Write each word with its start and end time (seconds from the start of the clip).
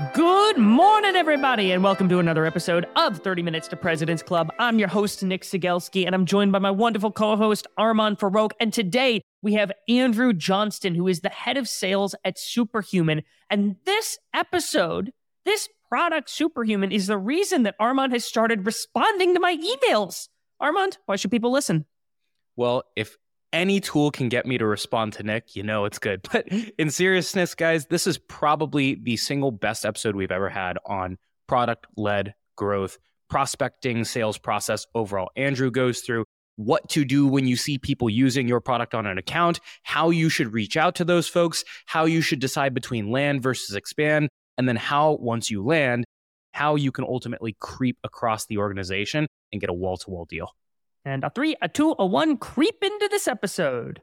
Good 0.00 0.56
morning, 0.56 1.14
everybody, 1.14 1.72
and 1.72 1.84
welcome 1.84 2.08
to 2.08 2.20
another 2.20 2.46
episode 2.46 2.86
of 2.96 3.18
30 3.18 3.42
Minutes 3.42 3.68
to 3.68 3.76
President's 3.76 4.22
Club. 4.22 4.50
I'm 4.58 4.78
your 4.78 4.88
host, 4.88 5.22
Nick 5.22 5.42
Cegelski, 5.42 6.06
and 6.06 6.14
I'm 6.14 6.24
joined 6.24 6.52
by 6.52 6.58
my 6.58 6.70
wonderful 6.70 7.12
co 7.12 7.36
host, 7.36 7.66
Armand 7.76 8.18
Farrokh. 8.18 8.52
And 8.58 8.72
today 8.72 9.20
we 9.42 9.52
have 9.54 9.70
Andrew 9.90 10.32
Johnston, 10.32 10.94
who 10.94 11.06
is 11.06 11.20
the 11.20 11.28
head 11.28 11.58
of 11.58 11.68
sales 11.68 12.14
at 12.24 12.38
Superhuman. 12.38 13.24
And 13.50 13.76
this 13.84 14.16
episode, 14.32 15.12
this 15.44 15.68
product, 15.86 16.30
Superhuman, 16.30 16.92
is 16.92 17.06
the 17.06 17.18
reason 17.18 17.64
that 17.64 17.76
Armand 17.78 18.12
has 18.14 18.24
started 18.24 18.64
responding 18.64 19.34
to 19.34 19.40
my 19.40 19.54
emails. 19.54 20.28
Armand, 20.60 20.96
why 21.04 21.16
should 21.16 21.30
people 21.30 21.52
listen? 21.52 21.84
Well, 22.56 22.84
if 22.96 23.18
any 23.52 23.80
tool 23.80 24.10
can 24.10 24.28
get 24.28 24.46
me 24.46 24.58
to 24.58 24.66
respond 24.66 25.12
to 25.14 25.22
Nick, 25.22 25.56
you 25.56 25.62
know 25.62 25.84
it's 25.84 25.98
good. 25.98 26.20
But 26.32 26.48
in 26.78 26.90
seriousness, 26.90 27.54
guys, 27.54 27.86
this 27.86 28.06
is 28.06 28.18
probably 28.18 28.94
the 28.94 29.16
single 29.16 29.50
best 29.50 29.84
episode 29.84 30.14
we've 30.14 30.30
ever 30.30 30.48
had 30.48 30.78
on 30.86 31.18
product 31.46 31.86
led 31.96 32.34
growth, 32.56 32.98
prospecting, 33.28 34.04
sales 34.04 34.38
process 34.38 34.86
overall. 34.94 35.30
Andrew 35.36 35.70
goes 35.70 36.00
through 36.00 36.24
what 36.56 36.88
to 36.90 37.04
do 37.04 37.26
when 37.26 37.46
you 37.46 37.56
see 37.56 37.78
people 37.78 38.10
using 38.10 38.46
your 38.46 38.60
product 38.60 38.94
on 38.94 39.06
an 39.06 39.18
account, 39.18 39.60
how 39.82 40.10
you 40.10 40.28
should 40.28 40.52
reach 40.52 40.76
out 40.76 40.94
to 40.96 41.04
those 41.04 41.26
folks, 41.26 41.64
how 41.86 42.04
you 42.04 42.20
should 42.20 42.38
decide 42.38 42.74
between 42.74 43.10
land 43.10 43.42
versus 43.42 43.74
expand, 43.74 44.28
and 44.58 44.68
then 44.68 44.76
how, 44.76 45.16
once 45.20 45.50
you 45.50 45.64
land, 45.64 46.04
how 46.52 46.74
you 46.74 46.92
can 46.92 47.04
ultimately 47.04 47.56
creep 47.60 47.96
across 48.04 48.46
the 48.46 48.58
organization 48.58 49.26
and 49.52 49.60
get 49.60 49.70
a 49.70 49.74
wall 49.74 49.96
to 49.96 50.10
wall 50.10 50.26
deal. 50.26 50.50
And 51.04 51.24
a 51.24 51.30
three, 51.30 51.56
a 51.62 51.68
two, 51.68 51.94
a 51.98 52.06
one 52.06 52.36
creep 52.36 52.82
into 52.82 53.08
this 53.10 53.26
episode. 53.26 54.02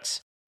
but 0.00 0.22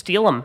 steal 0.00 0.24
them. 0.24 0.44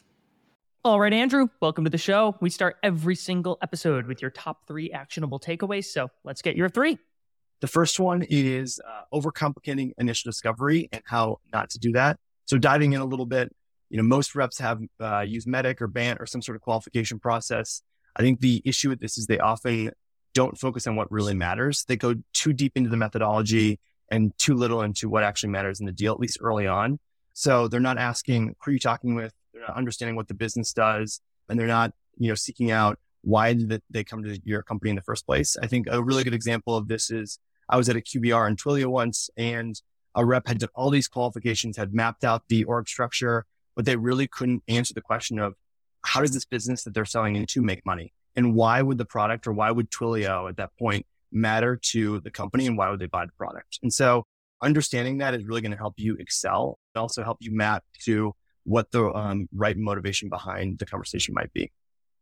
All 0.83 0.99
right, 0.99 1.13
Andrew, 1.13 1.47
welcome 1.61 1.83
to 1.83 1.91
the 1.91 1.99
show. 1.99 2.35
We 2.41 2.49
start 2.49 2.77
every 2.81 3.13
single 3.15 3.59
episode 3.61 4.07
with 4.07 4.19
your 4.19 4.31
top 4.31 4.65
three 4.67 4.91
actionable 4.91 5.39
takeaways. 5.39 5.85
So 5.85 6.07
let's 6.23 6.41
get 6.41 6.55
your 6.55 6.69
three. 6.69 6.97
The 7.59 7.67
first 7.67 7.99
one 7.99 8.25
is 8.27 8.79
uh, 8.83 9.03
overcomplicating 9.15 9.91
initial 9.99 10.29
discovery 10.29 10.89
and 10.91 11.03
how 11.05 11.37
not 11.53 11.69
to 11.69 11.77
do 11.77 11.91
that. 11.91 12.17
So 12.47 12.57
diving 12.57 12.93
in 12.93 13.01
a 13.01 13.05
little 13.05 13.27
bit, 13.27 13.55
you 13.91 13.97
know, 13.97 14.03
most 14.03 14.33
reps 14.33 14.57
have 14.57 14.79
uh, 14.99 15.19
used 15.19 15.47
MEDDIC 15.47 15.81
or 15.81 15.87
BANT 15.87 16.19
or 16.19 16.25
some 16.25 16.41
sort 16.41 16.55
of 16.55 16.63
qualification 16.63 17.19
process. 17.19 17.83
I 18.15 18.23
think 18.23 18.39
the 18.39 18.63
issue 18.65 18.89
with 18.89 19.01
this 19.01 19.19
is 19.19 19.27
they 19.27 19.37
often 19.37 19.91
don't 20.33 20.57
focus 20.57 20.87
on 20.87 20.95
what 20.95 21.11
really 21.11 21.35
matters. 21.35 21.85
They 21.87 21.95
go 21.95 22.15
too 22.33 22.53
deep 22.53 22.71
into 22.75 22.89
the 22.89 22.97
methodology 22.97 23.79
and 24.09 24.35
too 24.39 24.55
little 24.55 24.81
into 24.81 25.09
what 25.09 25.23
actually 25.23 25.49
matters 25.49 25.79
in 25.79 25.85
the 25.85 25.91
deal, 25.91 26.11
at 26.11 26.19
least 26.19 26.39
early 26.41 26.65
on. 26.65 26.97
So 27.33 27.67
they're 27.67 27.79
not 27.79 27.99
asking, 27.99 28.55
who 28.63 28.71
are 28.71 28.73
you 28.73 28.79
talking 28.79 29.13
with? 29.13 29.31
Understanding 29.69 30.15
what 30.15 30.27
the 30.27 30.33
business 30.33 30.73
does, 30.73 31.21
and 31.49 31.59
they're 31.59 31.67
not, 31.67 31.93
you 32.17 32.29
know, 32.29 32.35
seeking 32.35 32.71
out 32.71 32.99
why 33.21 33.53
did 33.53 33.81
they 33.89 34.03
come 34.03 34.23
to 34.23 34.39
your 34.43 34.63
company 34.63 34.89
in 34.89 34.95
the 34.95 35.01
first 35.01 35.25
place. 35.25 35.55
I 35.61 35.67
think 35.67 35.87
a 35.89 36.01
really 36.01 36.23
good 36.23 36.33
example 36.33 36.75
of 36.75 36.87
this 36.87 37.11
is 37.11 37.39
I 37.69 37.77
was 37.77 37.87
at 37.87 37.95
a 37.95 38.01
QBR 38.01 38.47
in 38.47 38.55
Twilio 38.55 38.87
once, 38.87 39.29
and 39.37 39.79
a 40.15 40.25
rep 40.25 40.47
had 40.47 40.59
done 40.59 40.69
all 40.75 40.89
these 40.89 41.07
qualifications, 41.07 41.77
had 41.77 41.93
mapped 41.93 42.23
out 42.23 42.43
the 42.49 42.63
org 42.65 42.89
structure, 42.89 43.45
but 43.75 43.85
they 43.85 43.95
really 43.95 44.27
couldn't 44.27 44.63
answer 44.67 44.93
the 44.93 45.01
question 45.01 45.39
of 45.39 45.53
how 46.03 46.21
does 46.21 46.31
this 46.31 46.45
business 46.45 46.83
that 46.83 46.93
they're 46.93 47.05
selling 47.05 47.35
into 47.35 47.61
make 47.61 47.85
money? 47.85 48.13
And 48.35 48.55
why 48.55 48.81
would 48.81 48.97
the 48.97 49.05
product 49.05 49.47
or 49.47 49.53
why 49.53 49.71
would 49.71 49.91
Twilio 49.91 50.49
at 50.49 50.57
that 50.57 50.71
point 50.77 51.05
matter 51.31 51.79
to 51.91 52.19
the 52.21 52.31
company 52.31 52.65
and 52.65 52.77
why 52.77 52.89
would 52.89 52.99
they 52.99 53.05
buy 53.05 53.25
the 53.25 53.31
product? 53.33 53.79
And 53.83 53.93
so 53.93 54.25
understanding 54.61 55.19
that 55.19 55.33
is 55.33 55.45
really 55.45 55.61
going 55.61 55.71
to 55.71 55.77
help 55.77 55.95
you 55.97 56.15
excel 56.15 56.79
and 56.93 57.01
also 57.01 57.23
help 57.23 57.37
you 57.41 57.53
map 57.53 57.83
to 58.03 58.33
what 58.63 58.91
the 58.91 59.11
um, 59.13 59.47
right 59.53 59.77
motivation 59.77 60.29
behind 60.29 60.79
the 60.79 60.85
conversation 60.85 61.33
might 61.33 61.51
be. 61.53 61.71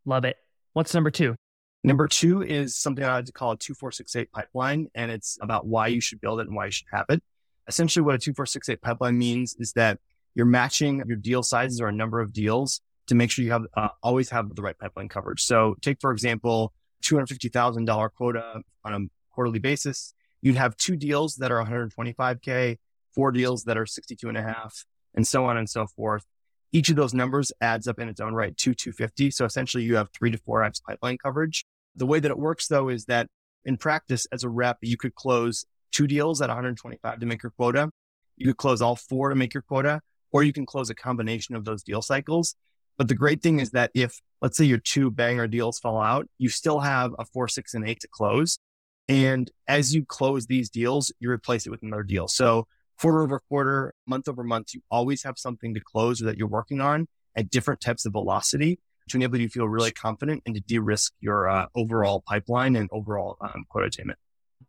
Love 0.06 0.26
it. 0.26 0.38
What's 0.74 0.94
number 0.94 1.12
two? 1.12 1.36
Number 1.84 2.08
two 2.08 2.42
is 2.42 2.76
something 2.76 3.04
I 3.04 3.14
like 3.14 3.26
to 3.26 3.32
call 3.32 3.52
a 3.52 3.58
2468 3.58 4.32
pipeline, 4.32 4.88
and 4.96 5.12
it's 5.12 5.38
about 5.42 5.66
why 5.66 5.88
you 5.88 6.02
should 6.02 6.20
build 6.20 6.40
it 6.40 6.48
and 6.48 6.56
why 6.56 6.66
you 6.66 6.72
should 6.72 6.88
have 6.92 7.06
it. 7.10 7.24
Essentially, 7.68 8.04
what 8.04 8.16
a 8.16 8.18
2468 8.18 8.82
pipeline 8.82 9.18
means 9.18 9.56
is 9.60 9.74
that 9.74 10.00
you're 10.36 10.46
matching 10.46 11.02
your 11.08 11.18
deal 11.18 11.44
sizes 11.44 11.80
or 11.80 11.88
a 11.88 11.94
number 11.94 12.20
of 12.20 12.34
deals 12.34 12.82
to 13.08 13.16
make 13.16 13.32
sure 13.32 13.46
you 13.46 13.52
have 13.52 13.66
uh, 13.76 13.90
always 14.04 14.30
have 14.30 14.54
the 14.56 14.62
right 14.62 14.78
pipeline 14.78 15.08
coverage. 15.08 15.42
So, 15.44 15.76
take 15.82 16.00
for 16.02 16.12
example, 16.12 16.74
$250,000 17.04 18.10
quota 18.14 18.62
on 18.84 18.94
a 18.94 19.00
quarterly 19.34 19.60
basis. 19.60 20.14
You'd 20.42 20.56
have 20.56 20.76
two 20.78 20.96
deals 20.96 21.36
that 21.38 21.52
are 21.52 21.64
125K, 21.64 22.78
four 23.14 23.32
deals 23.32 23.64
that 23.64 23.78
are 23.78 23.86
62 23.86 24.28
and 24.28 24.38
a 24.38 24.42
half, 24.42 24.86
and 25.16 25.28
so 25.28 25.46
on 25.46 25.58
and 25.58 25.70
so 25.70 25.88
forth. 25.88 26.26
Each 26.72 26.90
of 26.90 26.96
those 26.96 27.14
numbers 27.14 27.52
adds 27.62 27.88
up 27.88 28.00
in 28.00 28.10
its 28.10 28.20
own 28.20 28.34
right 28.34 28.56
to 28.58 28.74
250. 28.74 29.32
So 29.32 29.46
essentially 29.46 29.84
you 29.84 29.96
have 29.96 30.10
three 30.12 30.32
to 30.32 30.38
four 30.38 30.64
X 30.64 30.80
pipeline 30.80 31.18
coverage. 31.18 31.66
The 31.96 32.06
way 32.06 32.20
that 32.20 32.30
it 32.30 32.38
works 32.38 32.68
though 32.68 32.90
is 32.90 33.06
that 33.06 33.28
in 33.66 33.78
practice 33.78 34.26
as 34.32 34.44
a 34.44 34.50
rep, 34.50 34.78
you 34.82 34.98
could 34.98 35.16
close 35.16 35.66
two 35.92 36.08
deals 36.08 36.42
at 36.42 36.50
125 36.50 37.20
to 37.20 37.26
make 37.26 37.44
your 37.44 37.52
quota. 37.52 37.90
You 38.38 38.48
could 38.48 38.58
close 38.58 38.82
all 38.82 38.96
four 38.96 39.30
to 39.30 39.36
make 39.36 39.54
your 39.54 39.64
quota, 39.64 40.02
or 40.32 40.44
you 40.44 40.54
can 40.54 40.66
close 40.66 40.90
a 40.90 40.96
combination 40.96 41.56
of 41.56 41.66
those 41.66 41.84
deal 41.84 42.02
cycles. 42.02 42.56
But 42.98 43.08
the 43.08 43.16
great 43.16 43.42
thing 43.42 43.60
is 43.60 43.72
that 43.72 43.92
if, 43.94 44.20
let's 44.42 44.58
say 44.58 44.66
your 44.66 44.78
two 44.78 45.10
banger 45.10 45.48
deals 45.48 45.80
fall 45.80 46.02
out, 46.02 46.28
you 46.38 46.50
still 46.50 46.80
have 46.80 47.12
a 47.18 47.26
four, 47.26 47.48
six, 47.48 47.74
and 47.74 47.88
eight 47.88 48.02
to 48.02 48.08
close. 48.08 48.60
And 49.08 49.50
as 49.68 49.96
you 49.96 50.06
close 50.06 50.46
these 50.46 50.70
deals, 50.70 51.12
you 51.20 51.32
replace 51.32 51.66
it 51.66 51.70
with 51.70 51.82
another 51.82 52.04
deal. 52.04 52.28
So 52.28 52.68
quarter 53.00 53.22
over 53.22 53.40
quarter, 53.48 53.94
month 54.06 54.28
over 54.28 54.44
month, 54.44 54.74
you 54.74 54.82
always 54.92 55.24
have 55.24 55.38
something 55.38 55.74
to 55.74 55.80
close 55.80 56.22
or 56.22 56.26
that 56.26 56.38
you're 56.38 56.48
working 56.48 56.82
on 56.82 57.08
at 57.36 57.50
different 57.50 57.80
types 57.82 58.06
of 58.06 58.12
velocity 58.12 58.80
to 59.10 59.18
enable 59.18 59.40
you 59.40 59.48
to 59.48 59.52
feel 59.52 59.68
really 59.68 59.92
confident 59.92 60.44
and 60.46 60.56
to 60.56 60.62
de-risk 60.62 61.14
your 61.20 61.50
uh, 61.50 61.66
overall 61.76 62.22
pipeline 62.26 62.76
and 62.76 62.90
overall 62.92 63.38
um, 63.42 63.66
quota 63.70 63.88
attainment. 63.88 64.20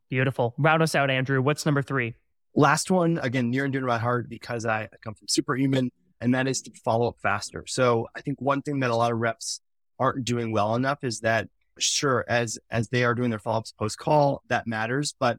Beautiful. 0.09 0.55
Round 0.59 0.83
us 0.83 0.95
out, 0.95 1.11
Andrew. 1.11 1.43
What's 1.43 1.67
number 1.67 1.83
three? 1.83 2.15
Last 2.55 2.91
one, 2.91 3.19
again, 3.23 3.51
near 3.51 3.65
and 3.65 3.73
dear 3.73 3.81
to 3.81 3.87
my 3.87 3.99
heart 3.99 4.29
because 4.29 4.67
I, 4.67 4.83
I 4.83 4.89
come 5.03 5.15
from 5.15 5.29
superhuman, 5.29 5.91
and 6.21 6.35
that 6.35 6.49
is 6.49 6.63
to 6.63 6.73
follow 6.85 7.09
up 7.09 7.17
faster. 7.23 7.65
So 7.67 8.09
I 8.17 8.21
think 8.21 8.41
one 8.41 8.63
thing 8.63 8.81
that 8.81 8.91
a 8.91 8.97
lot 8.97 9.13
of 9.13 9.19
reps 9.19 9.61
aren't 9.99 10.25
doing 10.25 10.53
well 10.53 10.75
enough 10.75 11.05
is 11.05 11.21
that 11.21 11.49
sure, 11.79 12.25
as 12.29 12.59
as 12.71 12.89
they 12.89 13.05
are 13.05 13.15
doing 13.15 13.31
their 13.31 13.39
follow-ups 13.39 13.73
post 13.73 13.99
call, 13.99 14.43
that 14.49 14.67
matters, 14.67 15.15
but 15.19 15.39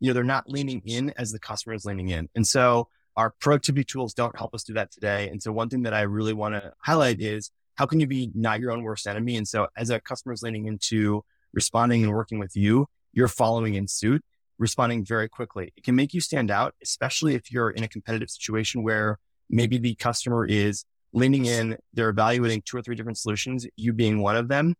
you 0.00 0.08
know, 0.08 0.14
they're 0.14 0.24
not 0.24 0.48
leaning 0.48 0.82
in 0.84 1.12
as 1.16 1.30
the 1.30 1.38
customer 1.38 1.74
is 1.74 1.84
leaning 1.84 2.08
in. 2.08 2.28
And 2.34 2.46
so 2.46 2.88
our 3.16 3.34
productivity 3.40 3.84
tools 3.84 4.14
don't 4.14 4.36
help 4.36 4.54
us 4.54 4.64
do 4.64 4.74
that 4.74 4.90
today. 4.90 5.28
And 5.28 5.42
so 5.42 5.52
one 5.52 5.68
thing 5.68 5.82
that 5.82 5.94
I 5.94 6.02
really 6.02 6.32
want 6.32 6.54
to 6.54 6.72
highlight 6.78 7.20
is 7.20 7.50
how 7.74 7.86
can 7.86 8.00
you 8.00 8.06
be 8.06 8.30
not 8.34 8.60
your 8.60 8.72
own 8.72 8.82
worst 8.82 9.06
enemy? 9.06 9.36
And 9.36 9.46
so 9.46 9.68
as 9.76 9.90
a 9.90 10.00
customer 10.00 10.32
is 10.32 10.42
leaning 10.42 10.66
into 10.66 11.22
responding 11.52 12.02
and 12.02 12.12
working 12.12 12.38
with 12.38 12.56
you, 12.56 12.86
you're 13.12 13.28
following 13.28 13.74
in 13.74 13.88
suit, 13.88 14.22
responding 14.58 15.04
very 15.04 15.28
quickly. 15.28 15.72
It 15.76 15.84
can 15.84 15.94
make 15.94 16.14
you 16.14 16.20
stand 16.20 16.50
out, 16.50 16.74
especially 16.82 17.34
if 17.34 17.52
you're 17.52 17.70
in 17.70 17.84
a 17.84 17.88
competitive 17.88 18.30
situation 18.30 18.82
where 18.82 19.18
maybe 19.48 19.78
the 19.78 19.94
customer 19.96 20.46
is 20.46 20.84
leaning 21.12 21.44
in, 21.46 21.76
they're 21.92 22.08
evaluating 22.08 22.62
two 22.64 22.76
or 22.76 22.82
three 22.82 22.94
different 22.94 23.18
solutions, 23.18 23.66
you 23.76 23.92
being 23.92 24.20
one 24.20 24.36
of 24.36 24.48
them. 24.48 24.74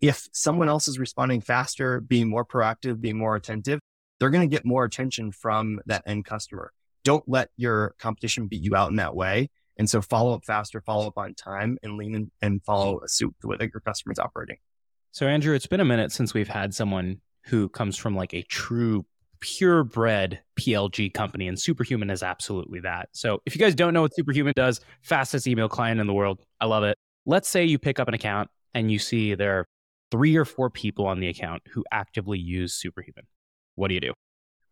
If 0.00 0.28
someone 0.32 0.68
else 0.68 0.88
is 0.88 0.98
responding 0.98 1.40
faster, 1.40 2.00
being 2.00 2.28
more 2.28 2.44
proactive, 2.44 3.00
being 3.00 3.16
more 3.16 3.36
attentive, 3.36 3.80
they're 4.18 4.30
going 4.30 4.48
to 4.48 4.54
get 4.54 4.64
more 4.64 4.84
attention 4.84 5.32
from 5.32 5.80
that 5.86 6.02
end 6.06 6.24
customer. 6.24 6.72
Don't 7.04 7.24
let 7.28 7.50
your 7.56 7.94
competition 7.98 8.48
beat 8.48 8.62
you 8.62 8.74
out 8.74 8.90
in 8.90 8.96
that 8.96 9.14
way. 9.14 9.50
And 9.78 9.88
so 9.88 10.00
follow 10.00 10.34
up 10.34 10.44
faster, 10.44 10.80
follow 10.80 11.06
up 11.06 11.18
on 11.18 11.34
time 11.34 11.78
and 11.82 11.96
lean 11.96 12.14
in 12.14 12.30
and 12.40 12.62
follow 12.64 13.00
a 13.00 13.08
suit 13.08 13.34
the 13.40 13.48
way 13.48 13.56
that 13.58 13.70
your 13.72 13.80
customer's 13.80 14.18
operating. 14.18 14.56
So 15.12 15.26
Andrew, 15.26 15.54
it's 15.54 15.66
been 15.66 15.80
a 15.80 15.84
minute 15.84 16.12
since 16.12 16.34
we've 16.34 16.48
had 16.48 16.74
someone 16.74 17.20
who 17.44 17.68
comes 17.68 17.96
from 17.96 18.16
like 18.16 18.34
a 18.34 18.42
true 18.42 19.04
purebred 19.40 20.40
PLG 20.58 21.12
company, 21.12 21.46
and 21.46 21.58
Superhuman 21.58 22.10
is 22.10 22.22
absolutely 22.22 22.80
that. 22.80 23.10
So 23.12 23.40
if 23.46 23.54
you 23.54 23.60
guys 23.60 23.74
don't 23.74 23.94
know 23.94 24.02
what 24.02 24.14
Superhuman 24.14 24.54
does, 24.56 24.80
fastest 25.02 25.46
email 25.46 25.68
client 25.68 26.00
in 26.00 26.06
the 26.06 26.12
world. 26.14 26.40
I 26.60 26.66
love 26.66 26.84
it. 26.84 26.98
Let's 27.26 27.48
say 27.48 27.64
you 27.64 27.78
pick 27.78 28.00
up 28.00 28.08
an 28.08 28.14
account 28.14 28.50
and 28.74 28.90
you 28.90 28.98
see 28.98 29.34
there 29.34 29.58
are 29.58 29.66
three 30.10 30.36
or 30.36 30.44
four 30.44 30.70
people 30.70 31.06
on 31.06 31.20
the 31.20 31.28
account 31.28 31.62
who 31.70 31.84
actively 31.92 32.38
use 32.38 32.74
Superhuman. 32.74 33.24
What 33.76 33.88
do 33.88 33.94
you 33.94 34.00
do? 34.00 34.12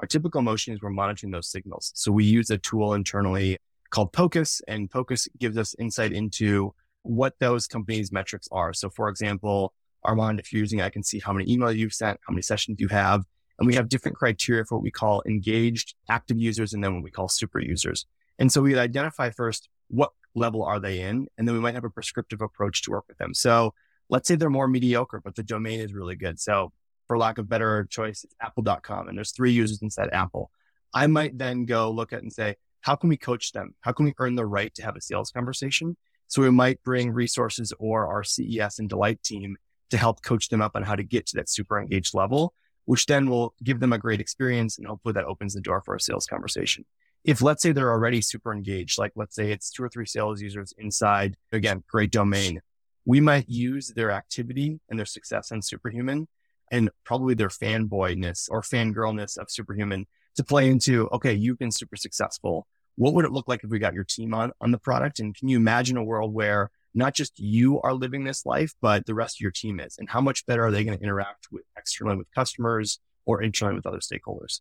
Our 0.00 0.06
typical 0.08 0.42
motion 0.42 0.74
is 0.74 0.82
we're 0.82 0.90
monitoring 0.90 1.30
those 1.30 1.48
signals. 1.48 1.92
So 1.94 2.10
we 2.10 2.24
use 2.24 2.50
a 2.50 2.58
tool 2.58 2.94
internally 2.94 3.58
called 3.90 4.12
POCUS, 4.12 4.60
and 4.66 4.90
POCUS 4.90 5.28
gives 5.38 5.56
us 5.56 5.74
insight 5.78 6.12
into 6.12 6.74
what 7.02 7.38
those 7.38 7.66
companies' 7.68 8.10
metrics 8.10 8.48
are. 8.50 8.72
So, 8.72 8.90
for 8.90 9.08
example, 9.08 9.72
Armand, 10.02 10.40
if 10.40 10.52
you're 10.52 10.60
using 10.60 10.80
I 10.80 10.90
can 10.90 11.02
see 11.02 11.20
how 11.20 11.32
many 11.32 11.46
emails 11.54 11.76
you've 11.76 11.92
sent, 11.92 12.18
how 12.26 12.32
many 12.32 12.42
sessions 12.42 12.80
you 12.80 12.88
have. 12.88 13.24
And 13.58 13.68
we 13.68 13.74
have 13.76 13.88
different 13.88 14.16
criteria 14.16 14.64
for 14.64 14.76
what 14.76 14.82
we 14.82 14.90
call 14.90 15.22
engaged 15.26 15.94
active 16.10 16.38
users 16.38 16.72
and 16.72 16.82
then 16.82 16.94
what 16.94 17.04
we 17.04 17.10
call 17.10 17.28
super 17.28 17.60
users. 17.60 18.04
And 18.38 18.50
so 18.50 18.60
we 18.60 18.76
identify 18.76 19.30
first 19.30 19.68
what 19.88 20.10
level 20.34 20.64
are 20.64 20.80
they 20.80 21.00
in, 21.00 21.28
and 21.38 21.46
then 21.46 21.54
we 21.54 21.60
might 21.60 21.74
have 21.74 21.84
a 21.84 21.90
prescriptive 21.90 22.40
approach 22.40 22.82
to 22.82 22.90
work 22.90 23.04
with 23.06 23.18
them. 23.18 23.32
So 23.32 23.74
let's 24.08 24.26
say 24.26 24.34
they're 24.34 24.50
more 24.50 24.66
mediocre, 24.66 25.20
but 25.24 25.36
the 25.36 25.44
domain 25.44 25.78
is 25.78 25.94
really 25.94 26.16
good. 26.16 26.40
So 26.40 26.72
for 27.14 27.18
lack 27.18 27.38
of 27.38 27.48
better 27.48 27.86
choice, 27.88 28.24
it's 28.24 28.34
apple.com 28.40 29.06
and 29.06 29.16
there's 29.16 29.30
three 29.30 29.52
users 29.52 29.80
inside 29.82 30.08
Apple. 30.12 30.50
I 30.92 31.06
might 31.06 31.38
then 31.38 31.64
go 31.64 31.92
look 31.92 32.12
at 32.12 32.22
and 32.22 32.32
say, 32.32 32.56
how 32.80 32.96
can 32.96 33.08
we 33.08 33.16
coach 33.16 33.52
them? 33.52 33.76
How 33.82 33.92
can 33.92 34.04
we 34.04 34.14
earn 34.18 34.34
the 34.34 34.44
right 34.44 34.74
to 34.74 34.82
have 34.82 34.96
a 34.96 35.00
sales 35.00 35.30
conversation? 35.30 35.96
So 36.26 36.42
we 36.42 36.50
might 36.50 36.82
bring 36.82 37.12
resources 37.12 37.72
or 37.78 38.08
our 38.08 38.24
CES 38.24 38.80
and 38.80 38.88
Delight 38.88 39.22
team 39.22 39.56
to 39.90 39.96
help 39.96 40.22
coach 40.22 40.48
them 40.48 40.60
up 40.60 40.72
on 40.74 40.82
how 40.82 40.96
to 40.96 41.04
get 41.04 41.26
to 41.26 41.36
that 41.36 41.48
super 41.48 41.78
engaged 41.78 42.14
level, 42.14 42.52
which 42.84 43.06
then 43.06 43.30
will 43.30 43.54
give 43.62 43.78
them 43.78 43.92
a 43.92 43.98
great 43.98 44.20
experience. 44.20 44.76
And 44.76 44.88
hopefully 44.88 45.12
that 45.12 45.26
opens 45.26 45.54
the 45.54 45.60
door 45.60 45.82
for 45.84 45.94
a 45.94 46.00
sales 46.00 46.26
conversation. 46.26 46.84
If 47.22 47.42
let's 47.42 47.62
say 47.62 47.70
they're 47.70 47.92
already 47.92 48.22
super 48.22 48.52
engaged, 48.52 48.98
like 48.98 49.12
let's 49.14 49.36
say 49.36 49.52
it's 49.52 49.70
two 49.70 49.84
or 49.84 49.88
three 49.88 50.06
sales 50.06 50.42
users 50.42 50.74
inside, 50.78 51.36
again, 51.52 51.84
great 51.88 52.10
domain, 52.10 52.60
we 53.04 53.20
might 53.20 53.48
use 53.48 53.92
their 53.94 54.10
activity 54.10 54.80
and 54.90 54.98
their 54.98 55.06
success 55.06 55.52
on 55.52 55.62
Superhuman 55.62 56.26
and 56.74 56.90
probably 57.04 57.34
their 57.34 57.48
fanboyness 57.48 58.48
or 58.50 58.60
fangirlness 58.60 59.38
of 59.38 59.48
Superhuman 59.48 60.06
to 60.34 60.42
play 60.42 60.68
into, 60.68 61.08
okay, 61.10 61.32
you've 61.32 61.58
been 61.58 61.70
super 61.70 61.94
successful. 61.94 62.66
What 62.96 63.14
would 63.14 63.24
it 63.24 63.30
look 63.30 63.46
like 63.46 63.62
if 63.62 63.70
we 63.70 63.78
got 63.78 63.94
your 63.94 64.02
team 64.02 64.34
on, 64.34 64.50
on 64.60 64.72
the 64.72 64.78
product? 64.78 65.20
And 65.20 65.36
can 65.36 65.46
you 65.46 65.56
imagine 65.56 65.96
a 65.96 66.02
world 66.02 66.34
where 66.34 66.72
not 66.92 67.14
just 67.14 67.38
you 67.38 67.80
are 67.82 67.94
living 67.94 68.24
this 68.24 68.44
life, 68.44 68.74
but 68.82 69.06
the 69.06 69.14
rest 69.14 69.36
of 69.36 69.40
your 69.40 69.52
team 69.52 69.78
is? 69.78 69.96
And 69.98 70.10
how 70.10 70.20
much 70.20 70.44
better 70.46 70.64
are 70.64 70.72
they 70.72 70.82
going 70.82 70.98
to 70.98 71.04
interact 71.04 71.46
with 71.52 71.62
externally 71.78 72.16
with 72.16 72.30
customers 72.34 72.98
or 73.24 73.40
internally 73.40 73.76
with 73.76 73.86
other 73.86 74.00
stakeholders? 74.00 74.60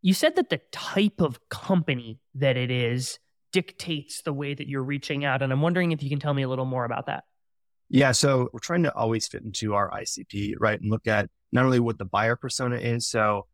You 0.00 0.14
said 0.14 0.34
that 0.34 0.50
the 0.50 0.60
type 0.72 1.20
of 1.20 1.38
company 1.48 2.18
that 2.34 2.56
it 2.56 2.72
is 2.72 3.20
dictates 3.52 4.22
the 4.22 4.32
way 4.32 4.52
that 4.52 4.66
you're 4.66 4.82
reaching 4.82 5.24
out. 5.24 5.42
And 5.42 5.52
I'm 5.52 5.62
wondering 5.62 5.92
if 5.92 6.02
you 6.02 6.08
can 6.08 6.18
tell 6.18 6.34
me 6.34 6.42
a 6.42 6.48
little 6.48 6.64
more 6.64 6.84
about 6.84 7.06
that. 7.06 7.22
Yeah. 7.92 8.12
So 8.12 8.48
we're 8.52 8.60
trying 8.60 8.84
to 8.84 8.94
always 8.94 9.28
fit 9.28 9.42
into 9.42 9.74
our 9.74 9.90
ICP, 9.90 10.54
right? 10.58 10.80
And 10.80 10.90
look 10.90 11.06
at 11.06 11.28
not 11.52 11.66
only 11.66 11.78
what 11.78 11.98
the 11.98 12.06
buyer 12.06 12.36
persona 12.36 12.76
is. 12.76 13.06
So 13.06 13.46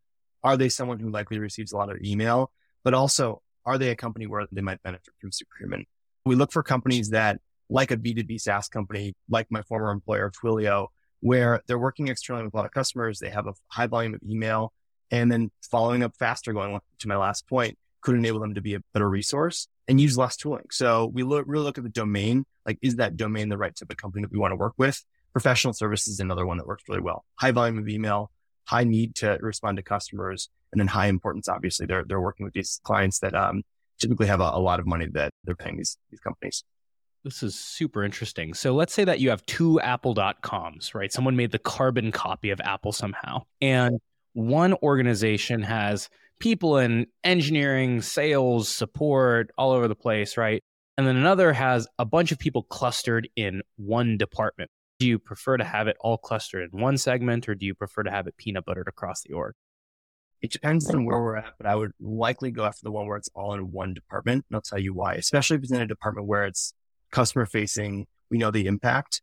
are 0.43 0.55
they 0.55 0.69
someone 0.69 0.97
who 0.97 1.11
likely 1.11 1.39
receives 1.39 1.73
a 1.73 1.77
lot 1.77 1.91
of 1.91 1.97
email, 2.01 2.49
but 2.85 2.93
also 2.93 3.41
are 3.65 3.77
they 3.77 3.89
a 3.89 3.97
company 3.97 4.27
where 4.27 4.47
they 4.49 4.61
might 4.61 4.81
benefit 4.81 5.13
from 5.19 5.33
Superhuman? 5.33 5.85
We 6.25 6.35
look 6.35 6.53
for 6.53 6.63
companies 6.63 7.09
that 7.09 7.41
like 7.69 7.91
a 7.91 7.97
B2B 7.97 8.39
SaaS 8.39 8.69
company, 8.69 9.13
like 9.29 9.47
my 9.49 9.61
former 9.63 9.91
employer, 9.91 10.31
Twilio, 10.31 10.87
where 11.19 11.61
they're 11.67 11.77
working 11.77 12.07
externally 12.07 12.45
with 12.45 12.53
a 12.53 12.57
lot 12.57 12.65
of 12.65 12.71
customers. 12.71 13.19
They 13.19 13.29
have 13.31 13.45
a 13.45 13.53
high 13.67 13.87
volume 13.87 14.13
of 14.13 14.21
email 14.23 14.71
and 15.11 15.29
then 15.29 15.51
following 15.69 16.01
up 16.01 16.15
faster, 16.17 16.53
going 16.53 16.79
to 16.99 17.07
my 17.09 17.17
last 17.17 17.45
point, 17.45 17.77
could 18.01 18.15
enable 18.15 18.39
them 18.39 18.55
to 18.55 18.61
be 18.61 18.75
a 18.75 18.79
better 18.93 19.09
resource 19.09 19.67
and 19.87 19.99
use 19.99 20.17
less 20.17 20.37
tooling. 20.37 20.65
So 20.71 21.07
we 21.13 21.23
look, 21.23 21.45
really 21.47 21.63
look 21.63 21.77
at 21.77 21.83
the 21.83 21.89
domain. 21.89 22.45
Like, 22.65 22.77
is 22.81 22.97
that 22.97 23.17
domain 23.17 23.49
the 23.49 23.57
right 23.57 23.75
type 23.75 23.89
of 23.89 23.97
company 23.97 24.21
that 24.23 24.31
we 24.31 24.39
want 24.39 24.51
to 24.51 24.55
work 24.55 24.73
with? 24.77 25.03
Professional 25.33 25.73
services 25.73 26.15
is 26.15 26.19
another 26.19 26.45
one 26.45 26.57
that 26.57 26.67
works 26.67 26.83
really 26.87 27.01
well. 27.01 27.25
High 27.35 27.51
volume 27.51 27.77
of 27.77 27.87
email, 27.87 28.31
high 28.65 28.83
need 28.83 29.15
to 29.15 29.37
respond 29.41 29.77
to 29.77 29.83
customers, 29.83 30.49
and 30.71 30.79
then 30.79 30.87
high 30.87 31.07
importance. 31.07 31.47
Obviously, 31.47 31.85
they're 31.85 32.03
they're 32.03 32.21
working 32.21 32.45
with 32.45 32.53
these 32.53 32.79
clients 32.83 33.19
that 33.19 33.35
um, 33.35 33.63
typically 33.99 34.27
have 34.27 34.41
a, 34.41 34.51
a 34.53 34.59
lot 34.59 34.79
of 34.79 34.87
money 34.87 35.07
that 35.13 35.33
they're 35.43 35.55
paying 35.55 35.77
these 35.77 35.97
these 36.09 36.19
companies. 36.19 36.63
This 37.23 37.43
is 37.43 37.55
super 37.55 38.03
interesting. 38.03 38.53
So 38.53 38.73
let's 38.73 38.93
say 38.93 39.03
that 39.03 39.19
you 39.19 39.29
have 39.29 39.45
two 39.45 39.79
apple.coms, 39.81 40.95
right? 40.95 41.11
Someone 41.11 41.35
made 41.35 41.51
the 41.51 41.59
carbon 41.59 42.11
copy 42.11 42.49
of 42.51 42.61
Apple 42.61 42.93
somehow. 42.93 43.43
And 43.59 43.99
one 44.33 44.73
organization 44.75 45.61
has 45.63 46.09
people 46.39 46.77
in 46.77 47.07
engineering, 47.23 48.01
sales, 48.01 48.69
support 48.69 49.51
all 49.57 49.71
over 49.71 49.87
the 49.87 49.95
place, 49.95 50.37
right? 50.37 50.63
And 50.97 51.07
then 51.07 51.15
another 51.15 51.53
has 51.53 51.87
a 51.97 52.05
bunch 52.05 52.31
of 52.31 52.39
people 52.39 52.63
clustered 52.63 53.29
in 53.35 53.61
one 53.77 54.17
department. 54.17 54.69
Do 54.99 55.07
you 55.07 55.19
prefer 55.19 55.57
to 55.57 55.63
have 55.63 55.87
it 55.87 55.95
all 56.01 56.17
clustered 56.17 56.69
in 56.73 56.79
one 56.79 56.97
segment 56.97 57.47
or 57.47 57.55
do 57.55 57.65
you 57.65 57.73
prefer 57.73 58.03
to 58.03 58.11
have 58.11 58.27
it 58.27 58.35
peanut 58.37 58.65
buttered 58.65 58.87
across 58.87 59.21
the 59.21 59.33
org? 59.33 59.53
It 60.41 60.51
depends 60.51 60.89
on 60.89 61.05
where 61.05 61.21
we're 61.21 61.37
at, 61.37 61.53
but 61.57 61.67
I 61.67 61.75
would 61.75 61.91
likely 61.99 62.51
go 62.51 62.65
after 62.65 62.81
the 62.83 62.91
one 62.91 63.07
where 63.07 63.17
it's 63.17 63.29
all 63.33 63.53
in 63.53 63.71
one 63.71 63.93
department. 63.93 64.45
And 64.49 64.55
I'll 64.55 64.61
tell 64.61 64.79
you 64.79 64.93
why, 64.93 65.15
especially 65.15 65.57
if 65.57 65.63
it's 65.63 65.71
in 65.71 65.81
a 65.81 65.87
department 65.87 66.27
where 66.27 66.45
it's 66.45 66.73
customer 67.11 67.45
facing, 67.45 68.07
we 68.29 68.37
know 68.37 68.51
the 68.51 68.65
impact. 68.65 69.21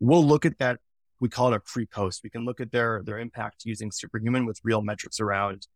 We'll 0.00 0.24
look 0.24 0.44
at 0.44 0.58
that. 0.58 0.78
We 1.20 1.28
call 1.28 1.52
it 1.52 1.56
a 1.56 1.60
pre 1.60 1.86
post. 1.86 2.20
We 2.24 2.30
can 2.30 2.44
look 2.44 2.60
at 2.60 2.72
their, 2.72 3.02
their 3.04 3.18
impact 3.18 3.64
using 3.64 3.90
superhuman 3.90 4.46
with 4.46 4.60
real 4.64 4.82
metrics 4.82 5.20
around 5.20 5.66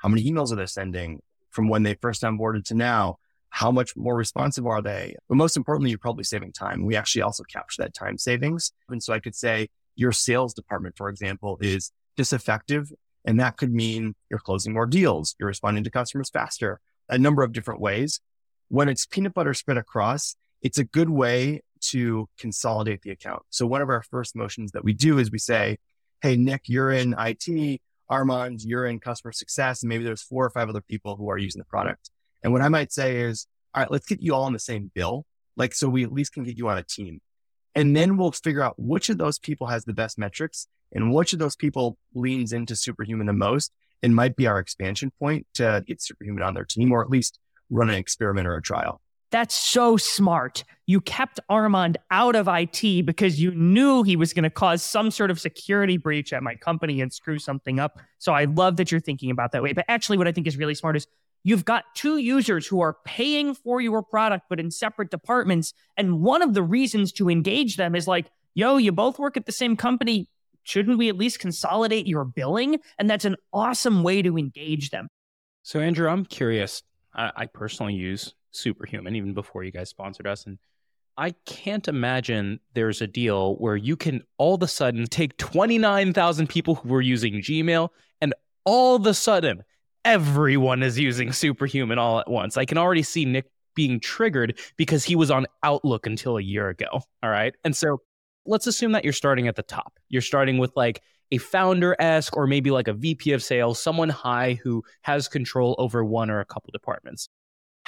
how 0.00 0.08
many 0.08 0.24
emails 0.24 0.52
are 0.52 0.56
they 0.56 0.66
sending 0.66 1.20
from 1.50 1.68
when 1.68 1.82
they 1.82 1.94
first 1.94 2.22
onboarded 2.22 2.64
to 2.66 2.74
now? 2.74 3.18
How 3.50 3.70
much 3.70 3.96
more 3.96 4.16
responsive 4.16 4.66
are 4.66 4.80
they? 4.80 5.16
But 5.28 5.34
most 5.34 5.56
importantly, 5.56 5.90
you're 5.90 5.98
probably 5.98 6.24
saving 6.24 6.52
time. 6.52 6.86
We 6.86 6.96
actually 6.96 7.22
also 7.22 7.42
capture 7.44 7.82
that 7.82 7.94
time 7.94 8.16
savings. 8.16 8.72
And 8.88 9.02
so 9.02 9.12
I 9.12 9.18
could 9.18 9.34
say 9.34 9.68
your 9.96 10.12
sales 10.12 10.54
department, 10.54 10.96
for 10.96 11.08
example, 11.08 11.58
is 11.60 11.90
disaffective. 12.16 12.92
And 13.24 13.38
that 13.40 13.56
could 13.56 13.72
mean 13.72 14.14
you're 14.30 14.38
closing 14.38 14.72
more 14.72 14.86
deals. 14.86 15.34
You're 15.38 15.48
responding 15.48 15.84
to 15.84 15.90
customers 15.90 16.30
faster, 16.30 16.80
a 17.08 17.18
number 17.18 17.42
of 17.42 17.52
different 17.52 17.80
ways. 17.80 18.20
When 18.68 18.88
it's 18.88 19.04
peanut 19.04 19.34
butter 19.34 19.52
spread 19.52 19.76
across, 19.76 20.36
it's 20.62 20.78
a 20.78 20.84
good 20.84 21.10
way 21.10 21.62
to 21.80 22.28
consolidate 22.38 23.02
the 23.02 23.10
account. 23.10 23.42
So 23.50 23.66
one 23.66 23.82
of 23.82 23.88
our 23.88 24.02
first 24.02 24.36
motions 24.36 24.72
that 24.72 24.84
we 24.84 24.92
do 24.92 25.18
is 25.18 25.30
we 25.30 25.38
say, 25.38 25.78
Hey, 26.22 26.36
Nick, 26.36 26.62
you're 26.66 26.92
in 26.92 27.14
IT. 27.18 27.80
Armand, 28.10 28.62
you're 28.62 28.86
in 28.86 28.98
customer 28.98 29.32
success. 29.32 29.82
And 29.82 29.88
maybe 29.88 30.04
there's 30.04 30.22
four 30.22 30.44
or 30.44 30.50
five 30.50 30.68
other 30.68 30.82
people 30.82 31.16
who 31.16 31.30
are 31.30 31.38
using 31.38 31.60
the 31.60 31.64
product. 31.64 32.10
And 32.42 32.52
what 32.52 32.62
I 32.62 32.68
might 32.68 32.92
say 32.92 33.20
is, 33.20 33.46
all 33.74 33.82
right, 33.82 33.90
let's 33.90 34.06
get 34.06 34.20
you 34.20 34.34
all 34.34 34.42
on 34.42 34.52
the 34.52 34.58
same 34.58 34.90
bill. 34.94 35.24
Like, 35.56 35.74
so 35.74 35.88
we 35.88 36.04
at 36.04 36.12
least 36.12 36.32
can 36.32 36.44
get 36.44 36.58
you 36.58 36.68
on 36.68 36.78
a 36.78 36.82
team. 36.82 37.20
And 37.74 37.96
then 37.96 38.16
we'll 38.16 38.32
figure 38.32 38.62
out 38.62 38.74
which 38.78 39.08
of 39.08 39.18
those 39.18 39.38
people 39.38 39.68
has 39.68 39.84
the 39.84 39.92
best 39.92 40.18
metrics 40.18 40.66
and 40.92 41.12
which 41.14 41.32
of 41.32 41.38
those 41.38 41.56
people 41.56 41.96
leans 42.14 42.52
into 42.52 42.74
superhuman 42.74 43.26
the 43.26 43.32
most 43.32 43.72
and 44.02 44.14
might 44.14 44.34
be 44.34 44.46
our 44.46 44.58
expansion 44.58 45.12
point 45.18 45.46
to 45.54 45.84
get 45.86 46.02
superhuman 46.02 46.42
on 46.42 46.54
their 46.54 46.64
team 46.64 46.90
or 46.90 47.02
at 47.02 47.10
least 47.10 47.38
run 47.70 47.90
an 47.90 47.96
experiment 47.96 48.48
or 48.48 48.56
a 48.56 48.62
trial. 48.62 49.00
That's 49.30 49.54
so 49.54 49.96
smart. 49.96 50.64
You 50.86 51.00
kept 51.00 51.38
Armand 51.48 51.98
out 52.10 52.34
of 52.34 52.48
IT 52.48 53.06
because 53.06 53.40
you 53.40 53.52
knew 53.52 54.02
he 54.02 54.16
was 54.16 54.32
going 54.32 54.42
to 54.42 54.50
cause 54.50 54.82
some 54.82 55.10
sort 55.12 55.30
of 55.30 55.40
security 55.40 55.96
breach 55.96 56.32
at 56.32 56.42
my 56.42 56.56
company 56.56 57.00
and 57.00 57.12
screw 57.12 57.38
something 57.38 57.78
up. 57.78 58.00
So 58.18 58.32
I 58.32 58.44
love 58.44 58.76
that 58.76 58.90
you're 58.90 59.00
thinking 59.00 59.30
about 59.30 59.52
that 59.52 59.62
way. 59.62 59.72
But 59.72 59.84
actually, 59.86 60.18
what 60.18 60.26
I 60.26 60.32
think 60.32 60.48
is 60.48 60.56
really 60.56 60.74
smart 60.74 60.96
is 60.96 61.06
you've 61.44 61.64
got 61.64 61.84
two 61.94 62.18
users 62.18 62.66
who 62.66 62.80
are 62.80 62.96
paying 63.04 63.54
for 63.54 63.80
your 63.80 64.02
product, 64.02 64.46
but 64.48 64.58
in 64.58 64.72
separate 64.72 65.10
departments. 65.12 65.74
And 65.96 66.20
one 66.22 66.42
of 66.42 66.54
the 66.54 66.62
reasons 66.62 67.12
to 67.12 67.30
engage 67.30 67.76
them 67.76 67.94
is 67.94 68.08
like, 68.08 68.28
yo, 68.54 68.76
you 68.76 68.90
both 68.90 69.18
work 69.20 69.36
at 69.36 69.46
the 69.46 69.52
same 69.52 69.76
company. 69.76 70.28
Shouldn't 70.64 70.98
we 70.98 71.08
at 71.08 71.16
least 71.16 71.38
consolidate 71.38 72.08
your 72.08 72.24
billing? 72.24 72.80
And 72.98 73.08
that's 73.08 73.24
an 73.24 73.36
awesome 73.52 74.02
way 74.02 74.22
to 74.22 74.36
engage 74.36 74.90
them. 74.90 75.08
So, 75.62 75.78
Andrew, 75.78 76.08
I'm 76.08 76.24
curious. 76.24 76.82
I, 77.14 77.30
I 77.36 77.46
personally 77.46 77.94
use 77.94 78.34
superhuman 78.50 79.16
even 79.16 79.34
before 79.34 79.64
you 79.64 79.70
guys 79.70 79.88
sponsored 79.88 80.26
us. 80.26 80.46
And 80.46 80.58
I 81.16 81.32
can't 81.44 81.86
imagine 81.88 82.60
there's 82.74 83.02
a 83.02 83.06
deal 83.06 83.56
where 83.56 83.76
you 83.76 83.96
can 83.96 84.22
all 84.38 84.54
of 84.54 84.62
a 84.62 84.68
sudden 84.68 85.06
take 85.06 85.36
29,000 85.36 86.48
people 86.48 86.76
who 86.76 86.88
were 86.88 87.00
using 87.00 87.34
Gmail 87.34 87.90
and 88.20 88.34
all 88.64 88.96
of 88.96 89.06
a 89.06 89.14
sudden 89.14 89.62
everyone 90.04 90.82
is 90.82 90.98
using 90.98 91.32
superhuman 91.32 91.98
all 91.98 92.20
at 92.20 92.30
once. 92.30 92.56
I 92.56 92.64
can 92.64 92.78
already 92.78 93.02
see 93.02 93.24
Nick 93.24 93.46
being 93.74 94.00
triggered 94.00 94.58
because 94.76 95.04
he 95.04 95.14
was 95.14 95.30
on 95.30 95.46
Outlook 95.62 96.06
until 96.06 96.38
a 96.38 96.42
year 96.42 96.68
ago. 96.68 97.02
All 97.22 97.30
right. 97.30 97.54
And 97.64 97.76
so 97.76 98.00
let's 98.46 98.66
assume 98.66 98.92
that 98.92 99.04
you're 99.04 99.12
starting 99.12 99.46
at 99.48 99.56
the 99.56 99.62
top. 99.62 99.98
You're 100.08 100.22
starting 100.22 100.58
with 100.58 100.72
like 100.74 101.02
a 101.32 101.38
founder 101.38 101.94
esque 102.00 102.36
or 102.36 102.46
maybe 102.46 102.70
like 102.70 102.88
a 102.88 102.92
VP 102.92 103.32
of 103.32 103.42
sales, 103.42 103.80
someone 103.80 104.08
high 104.08 104.58
who 104.62 104.82
has 105.02 105.28
control 105.28 105.76
over 105.78 106.04
one 106.04 106.30
or 106.30 106.40
a 106.40 106.44
couple 106.44 106.70
departments 106.72 107.28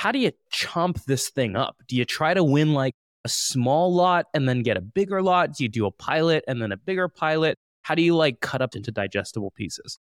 how 0.02 0.10
do 0.10 0.18
you 0.18 0.32
chomp 0.52 1.04
this 1.04 1.30
thing 1.30 1.54
up? 1.54 1.76
Do 1.86 1.94
you 1.94 2.04
try 2.04 2.34
to 2.34 2.42
win 2.42 2.74
like 2.74 2.96
a 3.24 3.28
small 3.28 3.94
lot 3.94 4.26
and 4.34 4.48
then 4.48 4.64
get 4.64 4.76
a 4.76 4.80
bigger 4.80 5.22
lot? 5.22 5.54
Do 5.54 5.62
you 5.62 5.68
do 5.68 5.86
a 5.86 5.92
pilot 5.92 6.42
and 6.48 6.60
then 6.60 6.72
a 6.72 6.76
bigger 6.76 7.06
pilot? 7.06 7.56
How 7.82 7.94
do 7.94 8.02
you 8.02 8.16
like 8.16 8.40
cut 8.40 8.60
up 8.60 8.74
into 8.74 8.90
digestible 8.90 9.52
pieces? 9.52 10.00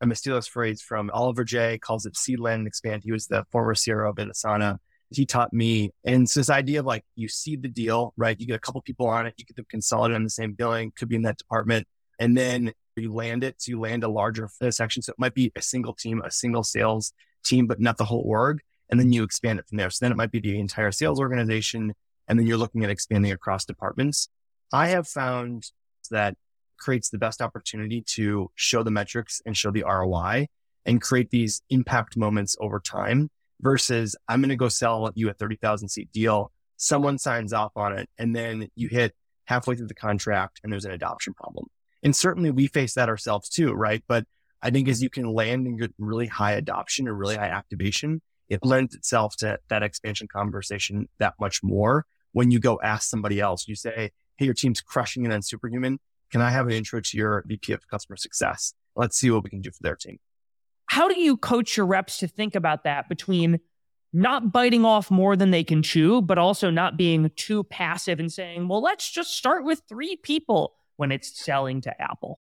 I'm 0.00 0.14
steal 0.14 0.36
this 0.36 0.46
phrase 0.46 0.80
from 0.80 1.10
Oliver 1.12 1.42
Jay, 1.42 1.76
calls 1.78 2.06
it 2.06 2.16
seed 2.16 2.38
land 2.38 2.60
and 2.60 2.68
expand. 2.68 3.02
He 3.02 3.10
was 3.10 3.26
the 3.26 3.44
former 3.50 3.74
CRO 3.74 4.10
of 4.10 4.14
Asana. 4.14 4.78
He 5.10 5.26
taught 5.26 5.52
me. 5.52 5.90
And 6.04 6.22
it's 6.22 6.34
this 6.34 6.48
idea 6.48 6.78
of 6.78 6.86
like 6.86 7.04
you 7.16 7.26
seed 7.26 7.62
the 7.62 7.68
deal, 7.68 8.14
right? 8.16 8.38
You 8.38 8.46
get 8.46 8.54
a 8.54 8.60
couple 8.60 8.80
people 8.82 9.08
on 9.08 9.26
it, 9.26 9.34
you 9.38 9.44
get 9.44 9.56
them 9.56 9.66
consolidated 9.68 10.14
on 10.14 10.22
the 10.22 10.30
same 10.30 10.52
billing, 10.52 10.92
could 10.94 11.08
be 11.08 11.16
in 11.16 11.22
that 11.22 11.38
department. 11.38 11.88
And 12.20 12.36
then 12.36 12.74
you 12.94 13.12
land 13.12 13.42
it. 13.42 13.60
So 13.60 13.70
you 13.70 13.80
land 13.80 14.04
a 14.04 14.08
larger 14.08 14.48
uh, 14.60 14.70
section. 14.70 15.02
So 15.02 15.10
it 15.10 15.18
might 15.18 15.34
be 15.34 15.50
a 15.56 15.62
single 15.62 15.94
team, 15.94 16.22
a 16.24 16.30
single 16.30 16.62
sales 16.62 17.12
team, 17.44 17.66
but 17.66 17.80
not 17.80 17.96
the 17.96 18.04
whole 18.04 18.22
org 18.24 18.60
and 18.92 19.00
then 19.00 19.10
you 19.10 19.24
expand 19.24 19.58
it 19.58 19.66
from 19.66 19.78
there. 19.78 19.88
So 19.88 20.04
then 20.04 20.12
it 20.12 20.16
might 20.16 20.30
be 20.30 20.38
the 20.38 20.60
entire 20.60 20.92
sales 20.92 21.18
organization, 21.18 21.94
and 22.28 22.38
then 22.38 22.46
you're 22.46 22.58
looking 22.58 22.84
at 22.84 22.90
expanding 22.90 23.32
across 23.32 23.64
departments. 23.64 24.28
I 24.70 24.88
have 24.88 25.08
found 25.08 25.64
that 26.10 26.36
creates 26.78 27.08
the 27.08 27.16
best 27.16 27.40
opportunity 27.40 28.02
to 28.02 28.50
show 28.54 28.82
the 28.82 28.90
metrics 28.90 29.40
and 29.46 29.56
show 29.56 29.70
the 29.70 29.82
ROI 29.82 30.46
and 30.84 31.00
create 31.00 31.30
these 31.30 31.62
impact 31.70 32.18
moments 32.18 32.54
over 32.60 32.80
time 32.80 33.30
versus 33.62 34.14
I'm 34.28 34.42
going 34.42 34.50
to 34.50 34.56
go 34.56 34.68
sell 34.68 35.10
you 35.14 35.30
a 35.30 35.32
30,000 35.32 35.88
seat 35.88 36.10
deal. 36.12 36.52
Someone 36.76 37.16
signs 37.16 37.54
off 37.54 37.72
on 37.76 37.96
it 37.96 38.10
and 38.18 38.36
then 38.36 38.68
you 38.74 38.88
hit 38.88 39.14
halfway 39.46 39.74
through 39.74 39.86
the 39.86 39.94
contract 39.94 40.60
and 40.62 40.70
there's 40.72 40.84
an 40.84 40.90
adoption 40.90 41.32
problem. 41.32 41.66
And 42.02 42.14
certainly 42.14 42.50
we 42.50 42.66
face 42.66 42.94
that 42.94 43.08
ourselves 43.08 43.48
too, 43.48 43.72
right? 43.72 44.02
But 44.06 44.24
I 44.60 44.70
think 44.70 44.88
as 44.88 45.02
you 45.02 45.08
can 45.08 45.32
land 45.32 45.66
and 45.66 45.80
get 45.80 45.94
really 45.98 46.26
high 46.26 46.52
adoption 46.52 47.08
or 47.08 47.14
really 47.14 47.36
high 47.36 47.48
activation, 47.48 48.20
it 48.52 48.60
lends 48.62 48.94
itself 48.94 49.34
to 49.36 49.58
that 49.70 49.82
expansion 49.82 50.28
conversation 50.28 51.08
that 51.18 51.32
much 51.40 51.62
more 51.62 52.04
when 52.32 52.50
you 52.50 52.60
go 52.60 52.78
ask 52.82 53.08
somebody 53.08 53.40
else. 53.40 53.66
You 53.66 53.74
say, 53.74 54.10
Hey, 54.36 54.44
your 54.44 54.52
team's 54.52 54.82
crushing 54.82 55.24
it 55.24 55.32
on 55.32 55.40
superhuman. 55.40 55.98
Can 56.30 56.42
I 56.42 56.50
have 56.50 56.66
an 56.66 56.72
intro 56.72 57.00
to 57.00 57.16
your 57.16 57.44
VP 57.46 57.72
of 57.72 57.88
customer 57.88 58.16
success? 58.16 58.74
Let's 58.94 59.16
see 59.16 59.30
what 59.30 59.42
we 59.42 59.48
can 59.48 59.62
do 59.62 59.70
for 59.70 59.82
their 59.82 59.96
team. 59.96 60.18
How 60.86 61.08
do 61.08 61.18
you 61.18 61.38
coach 61.38 61.78
your 61.78 61.86
reps 61.86 62.18
to 62.18 62.28
think 62.28 62.54
about 62.54 62.84
that 62.84 63.08
between 63.08 63.58
not 64.12 64.52
biting 64.52 64.84
off 64.84 65.10
more 65.10 65.34
than 65.34 65.50
they 65.50 65.64
can 65.64 65.82
chew, 65.82 66.20
but 66.20 66.36
also 66.36 66.68
not 66.68 66.98
being 66.98 67.30
too 67.36 67.64
passive 67.64 68.20
and 68.20 68.30
saying, 68.30 68.68
well, 68.68 68.82
let's 68.82 69.10
just 69.10 69.34
start 69.34 69.64
with 69.64 69.80
three 69.88 70.16
people 70.16 70.74
when 70.96 71.10
it's 71.10 71.42
selling 71.42 71.80
to 71.80 72.02
Apple? 72.02 72.38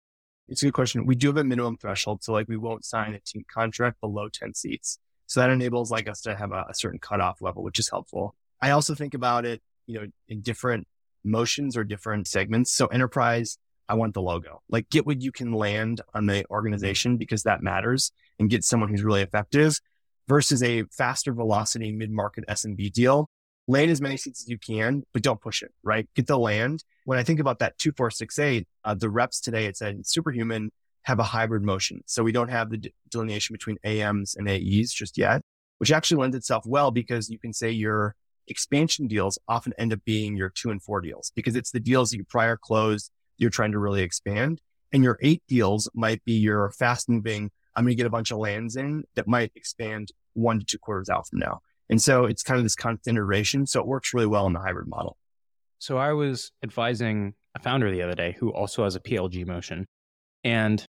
It's 0.48 0.64
a 0.64 0.66
good 0.66 0.74
question. 0.74 1.06
We 1.06 1.14
do 1.14 1.28
have 1.28 1.38
a 1.38 1.44
minimum 1.44 1.78
threshold. 1.78 2.24
So 2.24 2.34
like 2.34 2.48
we 2.48 2.58
won't 2.58 2.84
sign 2.84 3.14
a 3.14 3.20
team 3.20 3.46
contract 3.48 4.02
below 4.02 4.30
10 4.30 4.56
seats. 4.56 4.98
So 5.30 5.40
that 5.42 5.52
enables 5.52 5.92
like 5.92 6.10
us 6.10 6.22
to 6.22 6.36
have 6.36 6.52
a, 6.52 6.66
a 6.70 6.74
certain 6.74 7.00
cutoff 7.00 7.40
level, 7.40 7.62
which 7.62 7.78
is 7.78 7.88
helpful. 7.88 8.36
I 8.60 8.72
also 8.72 8.96
think 8.96 9.14
about 9.14 9.46
it, 9.46 9.62
you 9.86 10.00
know, 10.00 10.08
in 10.28 10.42
different 10.42 10.88
motions 11.24 11.78
or 11.78 11.84
different 11.84 12.28
segments. 12.28 12.72
So 12.72 12.88
enterprise, 12.88 13.60
I 13.88 13.94
want 13.94 14.16
the 14.16 14.24
logo. 14.24 14.64
Like 14.70 14.90
get 14.90 15.06
what 15.06 15.22
you 15.22 15.32
can 15.32 15.54
land 15.54 16.02
on 16.16 16.26
the 16.26 16.46
organization 16.50 17.18
because 17.18 17.44
that 17.44 17.62
matters 17.62 18.12
and 18.40 18.50
get 18.50 18.64
someone 18.64 18.90
who's 18.90 19.04
really 19.04 19.22
effective 19.22 19.80
versus 20.28 20.64
a 20.64 20.84
faster 20.92 21.32
velocity 21.32 21.92
mid-market 21.92 22.46
SMB 22.48 22.92
deal. 22.92 23.30
Land 23.68 23.92
as 23.92 24.02
many 24.02 24.18
seats 24.18 24.42
as 24.42 24.50
you 24.50 24.58
can, 24.58 25.04
but 25.14 25.22
don't 25.22 25.40
push 25.40 25.62
it, 25.62 25.72
right? 25.84 26.10
Get 26.16 26.26
the 26.26 26.40
land. 26.40 26.84
When 27.06 27.20
I 27.20 27.24
think 27.24 27.40
about 27.40 27.60
that 27.60 27.78
2468, 27.78 28.68
uh, 28.84 28.96
the 28.96 29.12
reps 29.12 29.40
today, 29.40 29.68
it's 29.68 29.82
a 29.82 29.94
superhuman 30.02 30.72
have 31.04 31.20
a 31.20 31.24
hybrid 31.24 31.64
motion. 31.64 32.02
So 32.06 32.24
we 32.24 32.32
don't 32.32 32.50
have 32.50 32.70
the 32.70 32.92
delineation 33.10 33.54
between 33.54 33.78
AMs 33.84 34.36
and 34.36 34.50
AEs 34.50 34.92
just 34.92 35.18
yet, 35.18 35.42
which 35.78 35.92
actually 35.92 36.22
lends 36.22 36.36
itself 36.36 36.66
well 36.66 36.92
because 36.92 37.30
you 37.30 37.40
can 37.40 37.54
say 37.54 37.72
your 37.72 38.16
expansion 38.48 39.08
deals 39.08 39.38
often 39.48 39.74
end 39.78 39.94
up 39.94 40.00
being 40.06 40.36
your 40.36 40.50
two 40.50 40.72
and 40.72 40.82
four 40.82 41.02
deals 41.02 41.32
because 41.36 41.56
it's 41.56 41.72
the 41.72 41.80
deals 41.80 42.12
that 42.12 42.18
you 42.18 42.24
prior 42.26 42.58
closed, 42.58 43.12
you're 43.38 43.50
trying 43.50 43.72
to 43.72 43.80
really 43.80 44.02
expand. 44.02 44.62
And 44.92 45.04
your 45.04 45.20
eight 45.22 45.44
deals 45.48 45.90
might 45.94 46.24
be 46.26 46.34
your 46.34 46.72
fast 46.72 47.08
moving, 47.08 47.52
I'm 47.76 47.86
going 47.86 47.92
to 47.92 47.96
get 47.96 48.08
a 48.08 48.10
bunch 48.10 48.32
of 48.32 48.40
lands 48.40 48.76
in 48.76 49.04
that 49.16 49.28
might 49.28 49.52
expand 49.56 50.12
one 50.34 50.60
to 50.60 50.66
two 50.66 50.80
quarters 50.80 51.10
out 51.10 51.28
from 51.28 51.40
now. 51.40 51.62
And 51.90 52.02
so 52.02 52.26
it's 52.26 52.44
kind 52.44 52.58
of 52.58 52.66
this 52.66 52.76
constant 52.76 53.16
iteration. 53.18 53.66
So 53.66 53.80
it 53.80 53.88
works 53.88 54.14
really 54.14 54.28
well 54.28 54.48
in 54.48 54.54
the 54.54 54.60
hybrid 54.60 54.88
model. 54.88 55.18
So 55.80 55.98
I 55.98 56.14
was 56.14 56.52
advising 56.64 57.34
a 57.56 57.60
founder 57.60 57.90
the 57.92 58.02
other 58.02 58.16
day 58.16 58.36
who 58.38 58.50
also 58.50 58.84
has 58.84 58.96
a 58.96 59.00
PLG 59.00 59.46
motion. 59.48 59.88
And 60.44 60.84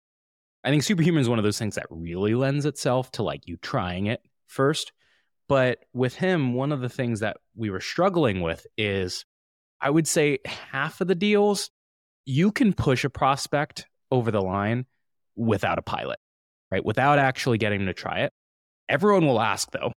I 0.65 0.71
think 0.71 0.83
Superhuman 0.83 1.21
is 1.21 1.29
one 1.29 1.39
of 1.39 1.45
those 1.45 1.59
things 1.59 1.77
that 1.77 1.87
really 1.91 2.35
lends 2.35 2.67
itself 2.67 3.11
to 3.13 3.23
like 3.23 3.47
you 3.47 3.57
trying 3.57 4.07
it 4.07 4.21
first. 4.47 4.93
But 5.49 5.79
with 5.95 6.15
him, 6.15 6.55
one 6.55 6.73
of 6.73 6.81
the 6.81 6.89
things 6.89 7.21
that 7.21 7.39
we 7.57 7.71
were 7.71 7.81
struggling 7.81 8.43
with 8.43 8.67
is 8.77 9.25
I 9.81 9.91
would 9.91 10.07
say 10.07 10.39
half 10.45 11.01
of 11.01 11.09
the 11.09 11.15
deals, 11.15 11.71
you 12.27 12.53
can 12.53 12.73
push 12.73 13.05
a 13.05 13.11
prospect 13.11 13.87
over 14.11 14.31
the 14.31 14.43
line 14.43 14.87
without 15.37 15.79
a 15.79 15.83
pilot, 15.83 16.19
right? 16.71 16.85
Without 16.85 17.19
actually 17.19 17.59
getting 17.59 17.81
them 17.81 17.87
to 17.87 17.95
try 17.95 18.21
it. 18.21 18.33
Everyone 18.89 19.27
will 19.27 19.41
ask 19.41 19.71
though. 19.71 19.93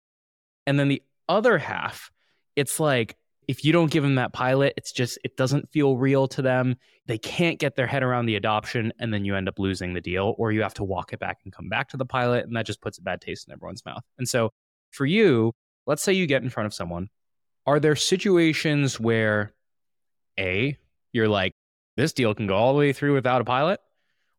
And 0.67 0.79
then 0.79 0.89
the 0.89 1.01
other 1.27 1.57
half, 1.57 2.11
it's 2.55 2.79
like, 2.79 3.15
if 3.49 3.65
you 3.65 3.73
don't 3.73 3.89
give 3.89 4.03
them 4.03 4.13
that 4.13 4.31
pilot, 4.31 4.75
it's 4.77 4.91
just, 4.91 5.17
it 5.23 5.35
doesn't 5.35 5.71
feel 5.71 5.97
real 5.97 6.27
to 6.27 6.43
them. 6.43 6.75
They 7.07 7.17
can't 7.17 7.57
get 7.57 7.75
their 7.75 7.87
head 7.87 8.03
around 8.03 8.27
the 8.27 8.35
adoption, 8.35 8.93
and 8.99 9.11
then 9.11 9.25
you 9.25 9.35
end 9.35 9.49
up 9.49 9.57
losing 9.57 9.95
the 9.95 10.01
deal, 10.01 10.35
or 10.37 10.51
you 10.51 10.61
have 10.61 10.75
to 10.75 10.83
walk 10.83 11.13
it 11.13 11.19
back 11.19 11.39
and 11.43 11.51
come 11.51 11.67
back 11.67 11.89
to 11.89 11.97
the 11.97 12.05
pilot, 12.05 12.45
and 12.45 12.55
that 12.55 12.67
just 12.67 12.79
puts 12.79 12.99
a 12.99 13.01
bad 13.01 13.21
taste 13.21 13.47
in 13.47 13.51
everyone's 13.51 13.83
mouth. 13.83 14.03
And 14.19 14.29
so 14.29 14.51
for 14.91 15.07
you, 15.07 15.55
let's 15.87 16.03
say 16.03 16.13
you 16.13 16.27
get 16.27 16.43
in 16.43 16.51
front 16.51 16.67
of 16.67 16.75
someone. 16.75 17.09
Are 17.65 17.79
there 17.79 17.95
situations 17.95 18.99
where 18.99 19.55
A, 20.39 20.77
you're 21.11 21.27
like, 21.27 21.53
this 21.97 22.13
deal 22.13 22.35
can 22.35 22.45
go 22.45 22.55
all 22.55 22.73
the 22.73 22.79
way 22.79 22.93
through 22.93 23.15
without 23.15 23.41
a 23.41 23.45
pilot? 23.45 23.79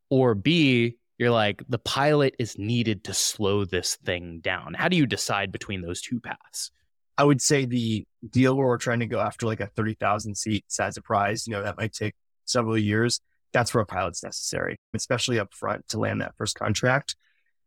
Or 0.08 0.36
B, 0.36 0.98
you're 1.18 1.32
like, 1.32 1.64
the 1.68 1.80
pilot 1.80 2.36
is 2.38 2.56
needed 2.58 3.02
to 3.04 3.14
slow 3.14 3.64
this 3.64 3.96
thing 3.96 4.38
down. 4.38 4.74
How 4.74 4.86
do 4.86 4.96
you 4.96 5.06
decide 5.06 5.50
between 5.50 5.82
those 5.82 6.00
two 6.00 6.20
paths? 6.20 6.70
I 7.20 7.22
would 7.22 7.42
say 7.42 7.66
the 7.66 8.06
deal 8.30 8.56
where 8.56 8.66
we're 8.66 8.78
trying 8.78 9.00
to 9.00 9.06
go 9.06 9.20
after 9.20 9.44
like 9.44 9.60
a 9.60 9.66
30,000 9.66 10.34
seat 10.34 10.64
size 10.68 10.96
of 10.96 11.04
prize, 11.04 11.46
you 11.46 11.52
know, 11.52 11.62
that 11.62 11.76
might 11.76 11.92
take 11.92 12.14
several 12.46 12.78
years. 12.78 13.20
That's 13.52 13.74
where 13.74 13.82
a 13.82 13.86
pilot's 13.86 14.22
necessary, 14.22 14.78
especially 14.94 15.38
up 15.38 15.52
front 15.52 15.86
to 15.88 15.98
land 15.98 16.22
that 16.22 16.34
first 16.38 16.54
contract. 16.58 17.16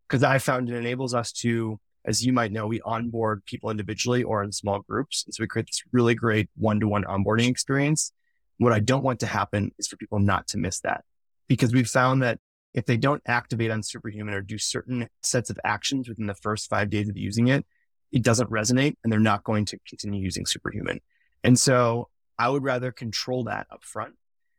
Cause 0.09 0.23
I 0.23 0.39
found 0.39 0.71
it 0.71 0.75
enables 0.75 1.13
us 1.13 1.31
to 1.43 1.79
as 2.03 2.25
you 2.25 2.33
might 2.33 2.51
know, 2.51 2.65
we 2.65 2.81
onboard 2.81 3.45
people 3.45 3.69
individually 3.69 4.23
or 4.23 4.43
in 4.43 4.51
small 4.51 4.79
groups. 4.79 5.23
And 5.23 5.35
so 5.35 5.43
we 5.43 5.47
create 5.47 5.67
this 5.67 5.83
really 5.91 6.15
great 6.15 6.49
one 6.57 6.79
to 6.79 6.87
one 6.87 7.03
onboarding 7.03 7.47
experience. 7.47 8.11
What 8.57 8.73
I 8.73 8.79
don't 8.79 9.03
want 9.03 9.19
to 9.19 9.27
happen 9.27 9.71
is 9.77 9.87
for 9.87 9.97
people 9.97 10.17
not 10.17 10.47
to 10.47 10.57
miss 10.57 10.79
that 10.79 11.03
because 11.47 11.73
we've 11.73 11.87
found 11.87 12.23
that 12.23 12.39
if 12.73 12.87
they 12.87 12.97
don't 12.97 13.21
activate 13.27 13.69
on 13.69 13.83
Superhuman 13.83 14.33
or 14.33 14.41
do 14.41 14.57
certain 14.57 15.09
sets 15.21 15.51
of 15.51 15.59
actions 15.63 16.09
within 16.09 16.25
the 16.25 16.33
first 16.33 16.71
five 16.71 16.89
days 16.89 17.07
of 17.07 17.17
using 17.17 17.49
it, 17.49 17.67
it 18.13 18.21
doesn't 18.21 18.51
resonate 18.51 18.95
and 19.03 19.11
they're 19.11 19.19
not 19.19 19.43
going 19.43 19.65
to 19.65 19.79
continue 19.89 20.21
using 20.21 20.45
Superhuman. 20.45 21.01
And 21.43 21.59
so 21.59 22.09
I 22.37 22.47
would 22.47 22.63
rather 22.63 22.91
control 22.91 23.45
that 23.45 23.65
up 23.71 23.83
front 23.83 24.13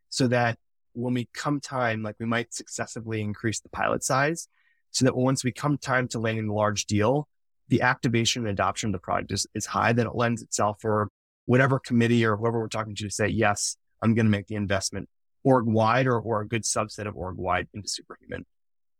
so 0.09 0.27
that 0.27 0.59
when 0.93 1.13
we 1.13 1.29
come 1.33 1.61
time, 1.61 2.03
like 2.03 2.17
we 2.19 2.25
might 2.25 2.53
successively 2.53 3.21
increase 3.21 3.61
the 3.61 3.69
pilot 3.69 4.03
size 4.03 4.49
so 4.91 5.05
that 5.05 5.15
once 5.15 5.43
we 5.43 5.51
come 5.51 5.77
time 5.77 6.07
to 6.09 6.19
landing 6.19 6.49
a 6.49 6.53
large 6.53 6.85
deal, 6.85 7.27
the 7.69 7.81
activation 7.81 8.43
and 8.43 8.51
adoption 8.51 8.89
of 8.89 8.93
the 8.93 8.99
product 8.99 9.31
is, 9.31 9.47
is 9.55 9.65
high, 9.65 9.93
then 9.93 10.05
it 10.05 10.15
lends 10.15 10.41
itself 10.41 10.77
for 10.81 11.09
whatever 11.45 11.79
committee 11.79 12.25
or 12.25 12.35
whoever 12.35 12.59
we're 12.59 12.67
talking 12.67 12.93
to 12.93 13.03
to 13.05 13.09
say, 13.09 13.27
yes, 13.27 13.77
I'm 14.01 14.13
going 14.13 14.25
to 14.25 14.31
make 14.31 14.47
the 14.47 14.55
investment 14.55 15.07
org 15.43 15.65
wide 15.65 16.07
or, 16.07 16.19
or 16.19 16.41
a 16.41 16.47
good 16.47 16.63
subset 16.63 17.07
of 17.07 17.15
org 17.15 17.37
wide 17.37 17.67
into 17.73 17.87
superhuman. 17.87 18.45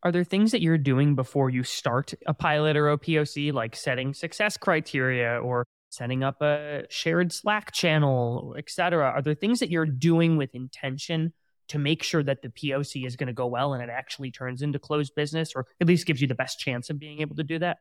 Are 0.06 0.12
there 0.12 0.24
things 0.24 0.52
that 0.52 0.62
you're 0.62 0.78
doing 0.78 1.16
before 1.16 1.50
you 1.50 1.64
start 1.64 2.14
a 2.28 2.34
pilot 2.36 2.78
or 2.78 2.92
a 2.92 2.98
POC, 2.98 3.52
like 3.52 3.76
setting 3.76 4.14
success 4.14 4.56
criteria 4.56 5.40
or 5.42 5.66
setting 5.90 6.24
up 6.24 6.44
a 6.44 6.84
shared 6.92 7.34
Slack 7.34 7.72
channel, 7.72 8.54
et 8.56 8.70
cetera? 8.70 9.06
Are 9.06 9.24
there 9.24 9.34
things 9.34 9.60
that 9.62 9.72
you're 9.72 9.88
doing 9.88 10.38
with 10.38 10.54
intention 10.54 11.34
to 11.70 11.80
make 11.80 12.04
sure 12.04 12.22
that 12.22 12.44
the 12.44 12.50
POC 12.50 13.08
is 13.08 13.16
going 13.16 13.26
to 13.28 13.34
go 13.34 13.48
well 13.48 13.74
and 13.74 13.82
it 13.82 13.90
actually 13.90 14.30
turns 14.30 14.62
into 14.62 14.78
closed 14.78 15.16
business 15.16 15.54
or 15.56 15.66
at 15.82 15.88
least 15.88 16.06
gives 16.06 16.22
you 16.22 16.28
the 16.28 16.36
best 16.36 16.60
chance 16.60 16.92
of 16.92 17.00
being 17.00 17.22
able 17.22 17.36
to 17.38 17.44
do 17.44 17.58
that? 17.58 17.80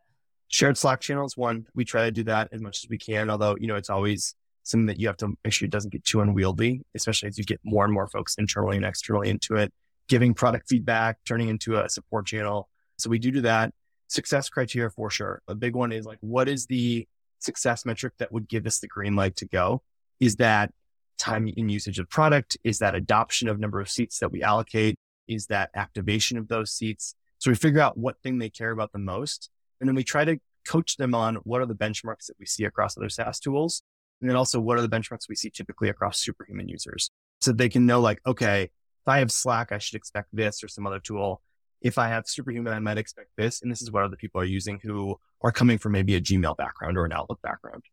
Shared 0.49 0.78
Slack 0.78 1.02
channels, 1.02 1.37
one, 1.37 1.66
we 1.75 1.85
try 1.85 2.07
to 2.07 2.11
do 2.11 2.25
that 2.25 2.49
as 2.52 2.62
much 2.62 2.83
as 2.83 2.88
we 2.88 2.97
can, 2.97 3.28
although, 3.28 3.54
you 3.61 3.66
know, 3.66 3.76
it's 3.76 3.90
always 3.90 4.35
something 4.62 4.87
that 4.87 4.99
you 4.99 5.09
have 5.09 5.19
to 5.19 5.35
make 5.45 5.52
sure 5.52 5.66
it 5.66 5.71
doesn't 5.71 5.93
get 5.93 6.04
too 6.04 6.23
unwieldy, 6.23 6.81
especially 6.95 7.28
as 7.28 7.37
you 7.37 7.45
get 7.45 7.61
more 7.64 7.85
and 7.85 7.93
more 7.93 8.07
folks 8.07 8.37
internally 8.38 8.78
and 8.78 8.87
externally 8.87 9.28
into 9.28 9.57
it, 9.57 9.75
giving 10.08 10.34
product 10.34 10.68
feedback, 10.68 11.18
turning 11.26 11.49
into 11.49 11.80
a 11.80 11.88
support 11.88 12.26
channel. 12.26 12.68
So 12.99 13.11
we 13.11 13.18
do 13.18 13.30
do 13.30 13.40
that. 13.42 13.73
Success 14.08 14.49
criteria 14.49 14.90
for 14.90 15.11
sure. 15.11 15.42
A 15.49 15.54
big 15.54 15.75
one 15.75 15.92
is 15.92 16.04
like, 16.04 16.18
what 16.20 16.49
is 16.49 16.66
the 16.66 17.06
success 17.38 17.84
metric 17.84 18.14
that 18.18 18.32
would 18.32 18.49
give 18.49 18.66
us 18.66 18.78
the 18.78 18.87
green 18.87 19.16
light 19.16 19.37
to 19.37 19.46
go? 19.46 19.82
Is 20.20 20.37
that 20.37 20.73
time 21.18 21.49
in 21.49 21.68
usage 21.68 21.99
of 21.99 22.08
product? 22.08 22.56
Is 22.64 22.78
that 22.78 22.94
adoption 22.94 23.49
of 23.49 23.58
number 23.58 23.80
of 23.80 23.88
seats 23.88 24.18
that 24.18 24.30
we 24.30 24.42
allocate? 24.42 24.99
Is 25.26 25.46
that 25.46 25.70
activation 25.75 26.38
of 26.38 26.49
those 26.49 26.70
seats? 26.70 27.14
So 27.38 27.50
we 27.50 27.54
figure 27.54 27.80
out 27.80 27.96
what 27.96 28.20
thing 28.23 28.38
they 28.38 28.50
care 28.50 28.70
about 28.70 28.92
the 28.92 28.99
most. 28.99 29.50
And 29.80 29.88
then 29.88 29.96
we 29.96 30.04
try 30.04 30.25
to 30.25 30.38
coach 30.66 30.96
them 30.96 31.14
on 31.14 31.37
what 31.37 31.61
are 31.61 31.66
the 31.66 31.75
benchmarks 31.75 32.26
that 32.26 32.37
we 32.38 32.46
see 32.46 32.64
across 32.64 32.96
other 32.96 33.08
SaaS 33.08 33.40
tools 33.40 33.82
and 34.25 34.30
then 34.30 34.37
also, 34.37 34.58
what 34.58 34.78
are 34.78 34.80
the 34.80 34.88
benchmarks 34.88 35.28
we 35.28 35.34
see 35.34 35.50
typically 35.50 35.90
across 35.90 36.18
superhuman 36.18 36.66
users? 36.66 37.11
So 37.42 37.52
they 37.52 37.68
can 37.68 37.84
know 37.84 38.00
like, 38.00 38.20
okay, 38.26 38.70
if 39.04 39.08
I 39.08 39.18
have 39.18 39.30
Slack, 39.30 39.70
I 39.70 39.76
should 39.76 39.96
expect 39.96 40.28
this 40.32 40.64
or 40.64 40.68
some 40.68 40.87
other 40.87 40.99
tool. 40.99 41.42
If 41.82 41.99
I 41.99 42.08
have 42.08 42.26
superhuman, 42.26 42.73
I 42.73 42.78
might 42.78 42.96
expect 42.96 43.28
this. 43.37 43.61
And 43.61 43.70
this 43.70 43.82
is 43.82 43.90
what 43.90 44.02
other 44.02 44.16
people 44.16 44.40
are 44.40 44.46
using 44.46 44.80
who 44.82 45.20
are 45.42 45.52
coming 45.52 45.76
from 45.76 45.92
maybe 45.92 46.14
a 46.14 46.23
Gmail 46.23 46.56
background 46.56 46.96
or 46.96 47.04
an 47.04 47.12
Outlook 47.12 47.42
background. 47.42 47.84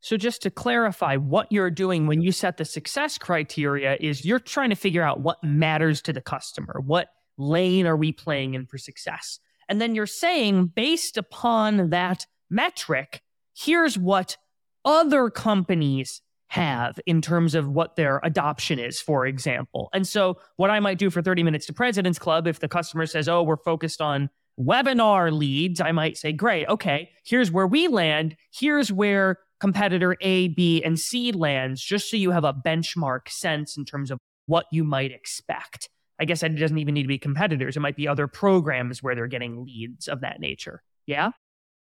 So 0.00 0.16
just 0.16 0.40
to 0.42 0.50
clarify, 0.50 1.16
what 1.16 1.52
you're 1.52 1.70
doing 1.70 2.06
when 2.06 2.22
you 2.22 2.32
set 2.32 2.56
the 2.56 2.64
success 2.64 3.18
criteria 3.18 3.98
is 4.00 4.24
you're 4.24 4.38
trying 4.38 4.70
to 4.70 4.76
figure 4.76 5.02
out 5.02 5.20
what 5.20 5.44
matters 5.44 6.00
to 6.02 6.12
the 6.14 6.22
customer. 6.22 6.80
What 6.82 7.08
lane 7.36 7.86
are 7.86 7.96
we 7.96 8.12
playing 8.12 8.54
in 8.54 8.64
for 8.64 8.78
success? 8.78 9.38
And 9.68 9.78
then 9.78 9.94
you're 9.94 10.06
saying, 10.06 10.68
based 10.68 11.18
upon 11.18 11.90
that 11.90 12.24
metric, 12.48 13.20
here's 13.54 13.98
what 13.98 14.38
other 14.86 15.28
companies 15.28 16.22
have 16.48 16.98
in 17.06 17.20
terms 17.20 17.54
of 17.54 17.68
what 17.68 17.96
their 17.96 18.20
adoption 18.22 18.78
is, 18.78 19.00
for 19.00 19.26
example. 19.26 19.88
And 19.92 20.06
so, 20.06 20.38
what 20.56 20.70
I 20.70 20.80
might 20.80 20.98
do 20.98 21.10
for 21.10 21.22
30 21.22 21.42
Minutes 21.42 21.66
to 21.66 21.72
President's 21.72 22.18
Club, 22.18 22.46
if 22.46 22.60
the 22.60 22.68
customer 22.68 23.06
says, 23.06 23.28
Oh, 23.28 23.42
we're 23.42 23.56
focused 23.56 24.00
on 24.00 24.30
webinar 24.58 25.32
leads, 25.32 25.80
I 25.80 25.92
might 25.92 26.16
say, 26.16 26.32
Great, 26.32 26.68
okay, 26.68 27.10
here's 27.24 27.50
where 27.50 27.66
we 27.66 27.88
land. 27.88 28.36
Here's 28.52 28.92
where 28.92 29.38
competitor 29.60 30.16
A, 30.20 30.48
B, 30.48 30.82
and 30.82 30.98
C 30.98 31.32
lands, 31.32 31.82
just 31.82 32.10
so 32.10 32.16
you 32.16 32.30
have 32.30 32.44
a 32.44 32.52
benchmark 32.52 33.28
sense 33.28 33.76
in 33.76 33.84
terms 33.84 34.10
of 34.10 34.18
what 34.46 34.66
you 34.70 34.84
might 34.84 35.12
expect. 35.12 35.88
I 36.18 36.24
guess 36.24 36.42
it 36.42 36.50
doesn't 36.50 36.78
even 36.78 36.94
need 36.94 37.02
to 37.02 37.08
be 37.08 37.18
competitors, 37.18 37.76
it 37.76 37.80
might 37.80 37.96
be 37.96 38.08
other 38.08 38.26
programs 38.26 39.02
where 39.02 39.14
they're 39.14 39.26
getting 39.26 39.64
leads 39.64 40.08
of 40.08 40.20
that 40.20 40.40
nature. 40.40 40.82
Yeah. 41.06 41.30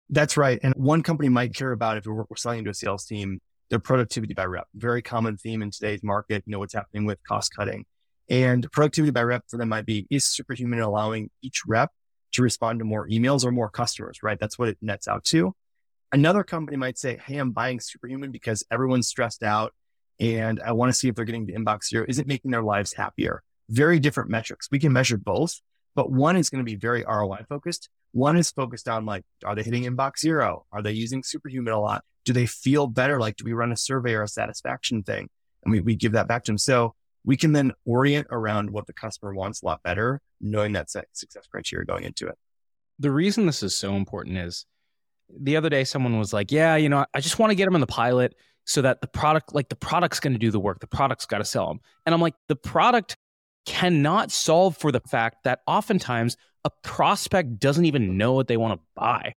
That's 0.09 0.37
right. 0.37 0.59
And 0.63 0.75
one 0.75 1.03
company 1.03 1.29
might 1.29 1.55
care 1.55 1.71
about 1.73 1.97
if 1.97 2.07
we're, 2.07 2.25
selling 2.37 2.65
to 2.65 2.71
a 2.71 2.75
sales 2.75 3.05
team, 3.05 3.41
their 3.71 3.79
productivity 3.79 4.35
by 4.35 4.45
rep. 4.45 4.67
Very 4.75 5.03
common 5.03 5.37
theme 5.37 5.63
in 5.63 5.71
today's 5.71 6.03
market. 6.03 6.43
You 6.47 6.53
know, 6.53 6.59
what's 6.59 6.75
happening 6.75 7.07
with 7.07 7.19
cost 7.27 7.55
cutting. 7.55 7.87
And 8.29 8.71
productivity 8.71 9.11
by 9.11 9.23
rep 9.23 9.45
for 9.49 9.57
them 9.57 9.71
might 9.71 9.87
be 9.87 10.07
is 10.11 10.25
superhuman 10.25 10.81
allowing 10.81 11.31
each 11.43 11.63
rep 11.67 11.91
to 12.33 12.43
respond 12.43 12.79
to 12.79 12.85
more 12.85 13.09
emails 13.09 13.45
or 13.45 13.51
more 13.51 13.71
customers, 13.71 14.19
right? 14.23 14.39
That's 14.39 14.59
what 14.59 14.69
it 14.69 14.79
nets 14.81 15.09
out 15.09 15.25
to. 15.27 15.55
Another 16.13 16.45
company 16.45 16.77
might 16.77 16.99
say, 16.99 17.19
Hey, 17.25 17.39
I'm 17.39 17.53
buying 17.53 17.81
superhuman 17.81 18.31
because 18.31 18.65
everyone's 18.71 19.09
stressed 19.09 19.43
out 19.43 19.73
and 20.21 20.61
I 20.61 20.73
want 20.73 20.91
to 20.91 20.93
see 20.93 21.09
if 21.09 21.15
they're 21.15 21.25
getting 21.25 21.47
to 21.47 21.53
inbox 21.55 21.89
zero. 21.89 22.05
Is 22.09 22.19
it 22.19 22.27
making 22.27 22.51
their 22.51 22.63
lives 22.63 22.93
happier? 22.93 23.43
Very 23.69 23.99
different 23.99 24.31
metrics. 24.31 24.69
We 24.71 24.79
can 24.79 24.93
measure 24.93 25.17
both, 25.17 25.61
but 25.95 26.11
one 26.11 26.37
is 26.37 26.51
going 26.51 26.65
to 26.65 26.71
be 26.71 26.77
very 26.77 27.05
ROI 27.05 27.45
focused 27.49 27.89
one 28.13 28.37
is 28.37 28.51
focused 28.51 28.89
on 28.89 29.07
like, 29.07 29.25
are 29.45 29.55
they 29.55 29.63
hitting 29.63 29.85
inbox 29.85 30.21
zero? 30.21 30.67
Are 30.73 30.83
they 30.83 30.93
using 30.93 31.23
superhuman 31.23 31.73
a 31.73 31.81
lot? 31.81 32.05
Do 32.25 32.33
they 32.33 32.47
feel 32.47 32.87
better? 32.87 33.19
Like, 33.19 33.37
do 33.37 33.45
we 33.45 33.53
run 33.53 33.73
a 33.73 33.77
survey 33.77 34.15
or 34.15 34.23
a 34.23 34.29
satisfaction 34.29 35.03
thing? 35.03 35.29
And 35.65 35.73
we, 35.73 35.81
we 35.81 35.97
give 35.97 36.13
that 36.13 36.29
back 36.29 36.45
to 36.45 36.53
them. 36.53 36.59
So 36.59 36.95
we 37.25 37.37
can 37.37 37.53
then 37.53 37.73
orient 37.85 38.29
around 38.31 38.71
what 38.71 38.87
the 38.87 38.93
customer 38.93 39.35
wants 39.35 39.63
a 39.63 39.67
lot 39.67 39.83
better, 39.83 40.21
knowing 40.41 40.73
that 40.73 40.91
success 40.91 41.47
criteria 41.51 41.85
going 41.85 42.05
into 42.05 42.27
it. 42.27 42.37
The 42.99 43.11
reason 43.11 43.47
this 43.47 43.63
is 43.63 43.77
so 43.77 43.95
important 43.95 44.39
is 44.39 44.67
the 45.29 45.57
other 45.57 45.69
day 45.69 45.85
someone 45.85 46.19
was 46.19 46.33
like, 46.33 46.51
yeah, 46.51 46.77
you 46.77 46.89
know, 46.89 47.05
I 47.15 47.21
just 47.21 47.39
want 47.39 47.51
to 47.51 47.55
get 47.55 47.67
them 47.67 47.75
in 47.75 47.81
the 47.81 47.87
pilot 47.87 48.35
so 48.65 48.83
that 48.83 49.01
the 49.01 49.07
product, 49.07 49.55
like 49.55 49.69
the 49.69 49.77
product's 49.77 50.21
going 50.21 50.33
to 50.33 50.39
do 50.39 50.51
the 50.51 50.61
work. 50.61 50.81
The 50.81 50.87
product's 50.87 51.27
got 51.27 51.39
to 51.39 51.45
sell 51.45 51.67
them. 51.67 51.81
And 52.07 52.15
I'm 52.15 52.21
like, 52.21 52.35
the 52.49 52.57
product 52.57 53.17
cannot 53.67 54.31
solve 54.31 54.77
for 54.77 54.93
the 54.93 55.01
fact 55.01 55.45
that 55.45 55.61
oftentimes 55.67 56.37
a 56.65 56.71
prospect 56.83 57.59
doesn't 57.59 57.85
even 57.85 58.17
know 58.17 58.33
what 58.33 58.49
they 58.49 58.57
want 58.57 58.79
to 58.79 58.87
buy, 58.95 59.35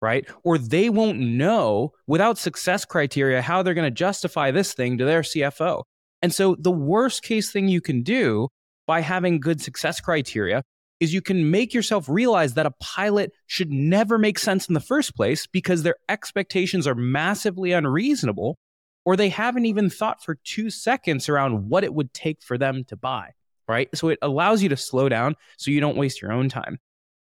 right? 0.00 0.26
Or 0.44 0.58
they 0.58 0.90
won't 0.90 1.18
know 1.18 1.92
without 2.06 2.38
success 2.38 2.84
criteria 2.84 3.42
how 3.42 3.62
they're 3.62 3.74
going 3.74 3.86
to 3.86 3.90
justify 3.90 4.50
this 4.50 4.74
thing 4.74 4.98
to 4.98 5.04
their 5.04 5.22
CFO. 5.22 5.84
And 6.22 6.34
so 6.34 6.56
the 6.58 6.70
worst 6.70 7.22
case 7.22 7.50
thing 7.50 7.68
you 7.68 7.80
can 7.80 8.02
do 8.02 8.48
by 8.86 9.00
having 9.00 9.40
good 9.40 9.60
success 9.60 10.00
criteria 10.00 10.62
is 11.00 11.14
you 11.14 11.22
can 11.22 11.50
make 11.50 11.74
yourself 11.74 12.08
realize 12.08 12.54
that 12.54 12.66
a 12.66 12.72
pilot 12.80 13.32
should 13.46 13.70
never 13.70 14.18
make 14.18 14.38
sense 14.38 14.66
in 14.68 14.74
the 14.74 14.80
first 14.80 15.14
place 15.14 15.46
because 15.46 15.82
their 15.82 15.94
expectations 16.08 16.86
are 16.86 16.94
massively 16.94 17.72
unreasonable 17.72 18.56
or 19.04 19.16
they 19.16 19.28
haven't 19.28 19.66
even 19.66 19.88
thought 19.88 20.22
for 20.22 20.36
two 20.44 20.70
seconds 20.70 21.28
around 21.28 21.68
what 21.68 21.84
it 21.84 21.94
would 21.94 22.12
take 22.12 22.42
for 22.42 22.58
them 22.58 22.84
to 22.84 22.96
buy 22.96 23.30
right? 23.68 23.88
So 23.94 24.08
it 24.08 24.18
allows 24.22 24.62
you 24.62 24.70
to 24.70 24.76
slow 24.76 25.08
down 25.08 25.36
so 25.58 25.70
you 25.70 25.80
don't 25.80 25.96
waste 25.96 26.20
your 26.20 26.32
own 26.32 26.48
time. 26.48 26.78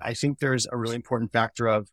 I 0.00 0.14
think 0.14 0.38
there's 0.38 0.66
a 0.66 0.76
really 0.76 0.96
important 0.96 1.32
factor 1.32 1.68
of 1.68 1.88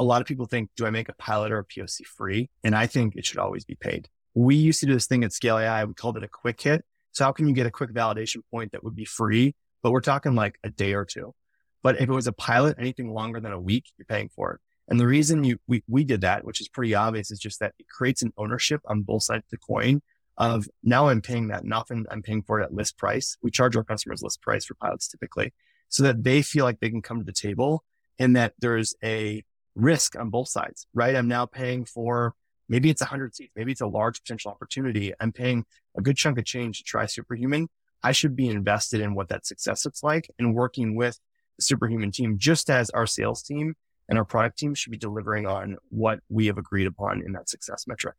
a 0.00 0.04
lot 0.04 0.22
of 0.22 0.26
people 0.26 0.46
think, 0.46 0.70
do 0.76 0.86
I 0.86 0.90
make 0.90 1.10
a 1.10 1.14
pilot 1.14 1.52
or 1.52 1.58
a 1.58 1.64
POC 1.64 2.06
free? 2.06 2.48
And 2.64 2.74
I 2.74 2.86
think 2.86 3.16
it 3.16 3.26
should 3.26 3.38
always 3.38 3.66
be 3.66 3.74
paid. 3.74 4.08
We 4.32 4.54
used 4.54 4.80
to 4.80 4.86
do 4.86 4.94
this 4.94 5.06
thing 5.06 5.24
at 5.24 5.32
Scale 5.34 5.58
AI. 5.58 5.84
We 5.84 5.92
called 5.92 6.16
it 6.16 6.24
a 6.24 6.28
quick 6.28 6.58
hit. 6.58 6.86
So 7.12 7.24
how 7.24 7.32
can 7.32 7.46
you 7.46 7.54
get 7.54 7.66
a 7.66 7.70
quick 7.70 7.92
validation 7.92 8.38
point 8.50 8.72
that 8.72 8.82
would 8.82 8.96
be 8.96 9.04
free? 9.04 9.54
But 9.82 9.90
we're 9.90 10.00
talking 10.00 10.34
like 10.34 10.58
a 10.64 10.70
day 10.70 10.94
or 10.94 11.04
two. 11.04 11.34
But 11.82 11.96
if 11.96 12.08
it 12.08 12.12
was 12.12 12.26
a 12.26 12.32
pilot, 12.32 12.76
anything 12.78 13.12
longer 13.12 13.40
than 13.40 13.52
a 13.52 13.60
week, 13.60 13.92
you're 13.98 14.06
paying 14.06 14.30
for 14.30 14.54
it. 14.54 14.60
And 14.88 14.98
the 14.98 15.06
reason 15.06 15.44
you, 15.44 15.58
we, 15.68 15.84
we 15.86 16.02
did 16.02 16.22
that, 16.22 16.46
which 16.46 16.62
is 16.62 16.68
pretty 16.68 16.94
obvious, 16.94 17.30
is 17.30 17.38
just 17.38 17.60
that 17.60 17.74
it 17.78 17.86
creates 17.86 18.22
an 18.22 18.32
ownership 18.38 18.80
on 18.86 19.02
both 19.02 19.24
sides 19.24 19.44
of 19.44 19.50
the 19.50 19.58
coin 19.58 20.00
of 20.38 20.66
now 20.82 21.08
I'm 21.08 21.20
paying 21.20 21.48
that 21.48 21.62
and 21.62 21.74
often 21.74 22.06
I'm 22.10 22.22
paying 22.22 22.42
for 22.42 22.58
it 22.58 22.64
at 22.64 22.72
list 22.72 22.96
price. 22.96 23.36
We 23.42 23.50
charge 23.50 23.76
our 23.76 23.84
customers 23.84 24.22
list 24.22 24.40
price 24.40 24.64
for 24.64 24.74
pilots 24.74 25.08
typically 25.08 25.52
so 25.90 26.02
that 26.04 26.24
they 26.24 26.40
feel 26.40 26.64
like 26.64 26.80
they 26.80 26.88
can 26.88 27.02
come 27.02 27.18
to 27.18 27.24
the 27.24 27.32
table 27.32 27.84
and 28.18 28.34
that 28.36 28.54
there's 28.58 28.94
a 29.04 29.44
risk 29.74 30.18
on 30.18 30.30
both 30.30 30.48
sides, 30.48 30.86
right? 30.94 31.14
I'm 31.14 31.28
now 31.28 31.46
paying 31.46 31.84
for 31.84 32.34
maybe 32.68 32.90
it's 32.90 33.02
a 33.02 33.06
hundred 33.06 33.34
seats. 33.34 33.52
Maybe 33.56 33.72
it's 33.72 33.80
a 33.80 33.86
large 33.86 34.20
potential 34.22 34.50
opportunity. 34.50 35.12
I'm 35.20 35.32
paying 35.32 35.64
a 35.96 36.02
good 36.02 36.16
chunk 36.16 36.38
of 36.38 36.44
change 36.44 36.78
to 36.78 36.84
try 36.84 37.06
superhuman. 37.06 37.68
I 38.02 38.12
should 38.12 38.36
be 38.36 38.48
invested 38.48 39.00
in 39.00 39.14
what 39.14 39.28
that 39.28 39.46
success 39.46 39.84
looks 39.84 40.02
like 40.02 40.30
and 40.38 40.54
working 40.54 40.96
with 40.96 41.18
the 41.56 41.62
superhuman 41.62 42.12
team, 42.12 42.38
just 42.38 42.70
as 42.70 42.90
our 42.90 43.06
sales 43.06 43.42
team 43.42 43.74
and 44.08 44.18
our 44.18 44.24
product 44.24 44.58
team 44.58 44.74
should 44.74 44.90
be 44.90 44.98
delivering 44.98 45.46
on 45.46 45.76
what 45.90 46.20
we 46.28 46.46
have 46.46 46.58
agreed 46.58 46.86
upon 46.86 47.22
in 47.24 47.32
that 47.32 47.48
success 47.48 47.86
metric. 47.86 48.16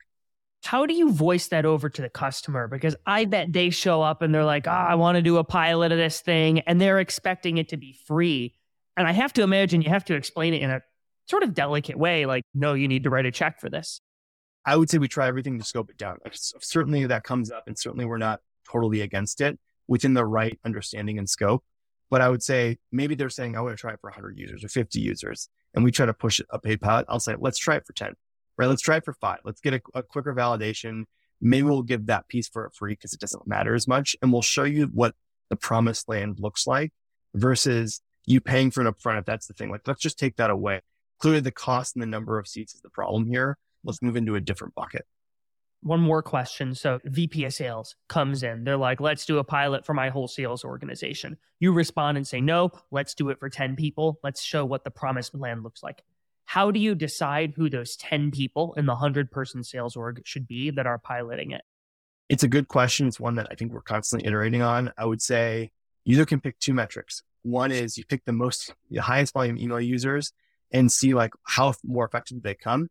How 0.63 0.85
do 0.85 0.93
you 0.93 1.11
voice 1.11 1.47
that 1.47 1.65
over 1.65 1.89
to 1.89 2.01
the 2.01 2.09
customer? 2.09 2.67
Because 2.67 2.95
I 3.05 3.25
bet 3.25 3.51
they 3.51 3.71
show 3.71 4.03
up 4.03 4.21
and 4.21 4.33
they're 4.33 4.45
like, 4.45 4.67
oh, 4.67 4.71
I 4.71 4.93
want 4.95 5.15
to 5.15 5.23
do 5.23 5.37
a 5.37 5.43
pilot 5.43 5.91
of 5.91 5.97
this 5.97 6.21
thing, 6.21 6.59
and 6.61 6.79
they're 6.79 6.99
expecting 6.99 7.57
it 7.57 7.69
to 7.69 7.77
be 7.77 7.97
free. 8.05 8.53
And 8.95 9.07
I 9.07 9.11
have 9.11 9.33
to 9.33 9.41
imagine 9.41 9.81
you 9.81 9.89
have 9.89 10.05
to 10.05 10.13
explain 10.13 10.53
it 10.53 10.61
in 10.61 10.69
a 10.69 10.81
sort 11.31 11.43
of 11.43 11.55
delicate 11.55 11.97
way, 11.97 12.25
like, 12.27 12.43
no, 12.53 12.73
you 12.73 12.87
need 12.87 13.05
to 13.05 13.09
write 13.09 13.25
a 13.25 13.31
check 13.31 13.59
for 13.59 13.69
this? 13.69 14.01
I 14.65 14.75
would 14.75 14.89
say 14.89 14.99
we 14.99 15.07
try 15.07 15.27
everything 15.27 15.57
to 15.57 15.65
scope 15.65 15.89
it 15.89 15.97
down. 15.97 16.17
Certainly 16.33 17.07
that 17.07 17.23
comes 17.23 17.49
up, 17.49 17.63
and 17.65 17.79
certainly 17.79 18.05
we're 18.05 18.19
not 18.19 18.41
totally 18.69 19.01
against 19.01 19.41
it 19.41 19.57
within 19.87 20.13
the 20.13 20.25
right 20.25 20.59
understanding 20.63 21.17
and 21.17 21.27
scope. 21.27 21.63
But 22.11 22.21
I 22.21 22.29
would 22.29 22.43
say 22.43 22.77
maybe 22.91 23.15
they're 23.15 23.29
saying, 23.29 23.55
oh, 23.55 23.59
I 23.59 23.61
want 23.63 23.77
to 23.77 23.81
try 23.81 23.93
it 23.93 23.99
for 24.01 24.09
100 24.09 24.37
users 24.37 24.63
or 24.63 24.67
50 24.67 24.99
users. 24.99 25.47
And 25.73 25.83
we 25.83 25.91
try 25.91 26.05
to 26.05 26.13
push 26.13 26.41
a 26.49 26.59
pilot. 26.77 27.05
I'll 27.07 27.21
say, 27.21 27.35
let's 27.39 27.57
try 27.57 27.75
it 27.77 27.87
for 27.87 27.93
10, 27.93 28.13
right? 28.57 28.67
Let's 28.67 28.81
try 28.81 28.97
it 28.97 29.05
for 29.05 29.13
five. 29.13 29.39
Let's 29.45 29.61
get 29.61 29.73
a, 29.73 29.81
a 29.95 30.03
quicker 30.03 30.35
validation. 30.35 31.05
Maybe 31.39 31.63
we'll 31.63 31.81
give 31.81 32.07
that 32.07 32.27
piece 32.27 32.49
for 32.49 32.69
free 32.75 32.93
because 32.93 33.13
it 33.13 33.21
doesn't 33.21 33.47
matter 33.47 33.73
as 33.73 33.87
much. 33.87 34.15
And 34.21 34.33
we'll 34.33 34.41
show 34.41 34.65
you 34.65 34.87
what 34.93 35.15
the 35.49 35.55
promised 35.55 36.09
land 36.09 36.39
looks 36.39 36.67
like 36.67 36.91
versus 37.33 38.01
you 38.25 38.41
paying 38.41 38.69
for 38.71 38.81
an 38.81 38.93
upfront. 38.93 39.19
If 39.19 39.25
that's 39.25 39.47
the 39.47 39.53
thing, 39.53 39.71
like, 39.71 39.87
let's 39.87 40.01
just 40.01 40.19
take 40.19 40.35
that 40.35 40.49
away. 40.49 40.81
Clearly 41.21 41.39
the 41.39 41.51
cost 41.51 41.95
and 41.95 42.03
the 42.03 42.07
number 42.07 42.37
of 42.39 42.47
seats 42.47 42.73
is 42.73 42.81
the 42.81 42.89
problem 42.89 43.27
here. 43.27 43.57
Let's 43.83 44.01
move 44.01 44.15
into 44.15 44.35
a 44.35 44.41
different 44.41 44.75
bucket 44.75 45.05
one 45.81 45.99
more 45.99 46.21
question. 46.21 46.75
So 46.75 46.99
VP 47.03 47.45
of 47.45 47.53
sales 47.53 47.95
comes 48.07 48.43
in. 48.43 48.63
They're 48.63 48.77
like, 48.77 49.01
let's 49.01 49.25
do 49.25 49.39
a 49.39 49.43
pilot 49.43 49.85
for 49.85 49.93
my 49.93 50.09
whole 50.09 50.27
sales 50.27 50.63
organization. 50.63 51.37
You 51.59 51.73
respond 51.73 52.17
and 52.17 52.27
say, 52.27 52.39
no, 52.39 52.71
let's 52.91 53.15
do 53.15 53.29
it 53.29 53.39
for 53.39 53.49
10 53.49 53.75
people. 53.75 54.19
Let's 54.23 54.41
show 54.41 54.63
what 54.63 54.83
the 54.83 54.91
promised 54.91 55.35
land 55.35 55.63
looks 55.63 55.81
like. 55.81 56.03
How 56.45 56.71
do 56.71 56.79
you 56.79 56.95
decide 56.95 57.53
who 57.55 57.69
those 57.69 57.95
10 57.95 58.31
people 58.31 58.73
in 58.75 58.85
the 58.85 58.93
100 58.93 59.31
person 59.31 59.63
sales 59.63 59.95
org 59.95 60.21
should 60.25 60.47
be 60.47 60.69
that 60.71 60.85
are 60.85 60.99
piloting 60.99 61.51
it? 61.51 61.61
It's 62.29 62.43
a 62.43 62.47
good 62.47 62.67
question. 62.67 63.07
It's 63.07 63.19
one 63.19 63.35
that 63.35 63.47
I 63.49 63.55
think 63.55 63.73
we're 63.73 63.81
constantly 63.81 64.27
iterating 64.27 64.61
on. 64.61 64.91
I 64.97 65.05
would 65.05 65.21
say 65.21 65.71
you 66.05 66.15
either 66.15 66.25
can 66.25 66.39
pick 66.39 66.59
two 66.59 66.73
metrics. 66.73 67.23
One 67.43 67.71
is 67.71 67.97
you 67.97 68.05
pick 68.05 68.23
the 68.25 68.31
most, 68.31 68.73
the 68.89 69.01
highest 69.01 69.33
volume 69.33 69.57
email 69.57 69.81
users 69.81 70.31
and 70.71 70.91
see 70.91 71.13
like 71.13 71.31
how 71.43 71.73
more 71.83 72.05
effective 72.05 72.41
they 72.41 72.55
come. 72.55 72.87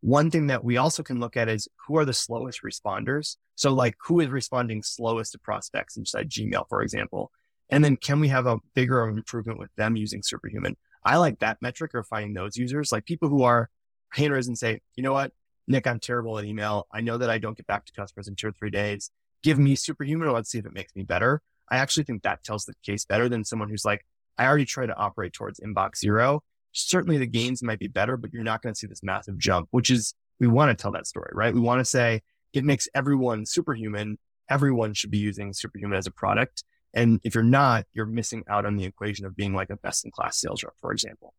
One 0.00 0.30
thing 0.30 0.48
that 0.48 0.62
we 0.62 0.76
also 0.76 1.02
can 1.02 1.20
look 1.20 1.36
at 1.36 1.48
is 1.48 1.68
who 1.86 1.96
are 1.96 2.04
the 2.04 2.12
slowest 2.12 2.60
responders? 2.62 3.36
So 3.54 3.72
like 3.72 3.96
who 4.06 4.20
is 4.20 4.28
responding 4.28 4.82
slowest 4.82 5.32
to 5.32 5.38
prospects 5.38 5.96
inside 5.96 6.30
Gmail, 6.30 6.68
for 6.68 6.82
example? 6.82 7.30
And 7.70 7.84
then 7.84 7.96
can 7.96 8.20
we 8.20 8.28
have 8.28 8.46
a 8.46 8.58
bigger 8.74 9.08
improvement 9.08 9.58
with 9.58 9.74
them 9.76 9.96
using 9.96 10.22
Superhuman? 10.22 10.76
I 11.04 11.16
like 11.16 11.40
that 11.40 11.58
metric 11.60 11.94
or 11.94 12.04
finding 12.04 12.34
those 12.34 12.56
users, 12.56 12.92
like 12.92 13.06
people 13.06 13.28
who 13.28 13.42
are 13.42 13.70
handers 14.12 14.48
and 14.48 14.56
say, 14.56 14.80
you 14.94 15.02
know 15.02 15.12
what, 15.12 15.32
Nick, 15.66 15.86
I'm 15.86 15.98
terrible 15.98 16.38
at 16.38 16.44
email. 16.44 16.86
I 16.92 17.00
know 17.00 17.18
that 17.18 17.30
I 17.30 17.38
don't 17.38 17.56
get 17.56 17.66
back 17.66 17.86
to 17.86 17.92
customers 17.92 18.28
in 18.28 18.36
two 18.36 18.48
or 18.48 18.52
three 18.52 18.70
days. 18.70 19.10
Give 19.42 19.58
me 19.58 19.74
Superhuman. 19.74 20.32
Let's 20.32 20.50
see 20.50 20.58
if 20.58 20.66
it 20.66 20.74
makes 20.74 20.94
me 20.94 21.02
better. 21.02 21.42
I 21.68 21.78
actually 21.78 22.04
think 22.04 22.22
that 22.22 22.44
tells 22.44 22.64
the 22.64 22.74
case 22.84 23.04
better 23.04 23.28
than 23.28 23.44
someone 23.44 23.68
who's 23.68 23.84
like, 23.84 24.04
I 24.38 24.46
already 24.46 24.64
try 24.64 24.86
to 24.86 24.96
operate 24.96 25.32
towards 25.32 25.60
inbox 25.60 25.98
zero 25.98 26.42
certainly 26.76 27.18
the 27.18 27.26
gains 27.26 27.62
might 27.62 27.78
be 27.78 27.88
better, 27.88 28.16
but 28.16 28.32
you're 28.32 28.42
not 28.42 28.62
going 28.62 28.74
to 28.74 28.78
see 28.78 28.86
this 28.86 29.02
massive 29.02 29.38
jump, 29.38 29.68
which 29.70 29.90
is, 29.90 30.14
we 30.38 30.46
want 30.46 30.76
to 30.76 30.80
tell 30.80 30.92
that 30.92 31.06
story, 31.06 31.30
right? 31.32 31.54
We 31.54 31.60
want 31.60 31.80
to 31.80 31.84
say 31.84 32.22
it 32.52 32.64
makes 32.64 32.88
everyone 32.94 33.46
superhuman. 33.46 34.18
Everyone 34.48 34.94
should 34.94 35.10
be 35.10 35.18
using 35.18 35.52
superhuman 35.52 35.96
as 35.96 36.06
a 36.06 36.10
product. 36.10 36.62
And 36.94 37.20
if 37.24 37.34
you're 37.34 37.44
not, 37.44 37.86
you're 37.92 38.06
missing 38.06 38.44
out 38.48 38.64
on 38.64 38.76
the 38.76 38.84
equation 38.84 39.26
of 39.26 39.34
being 39.36 39.54
like 39.54 39.70
a 39.70 39.76
best 39.76 40.04
in 40.04 40.10
class 40.10 40.40
sales 40.40 40.62
rep, 40.62 40.74
for 40.80 40.92
example. 40.92 41.34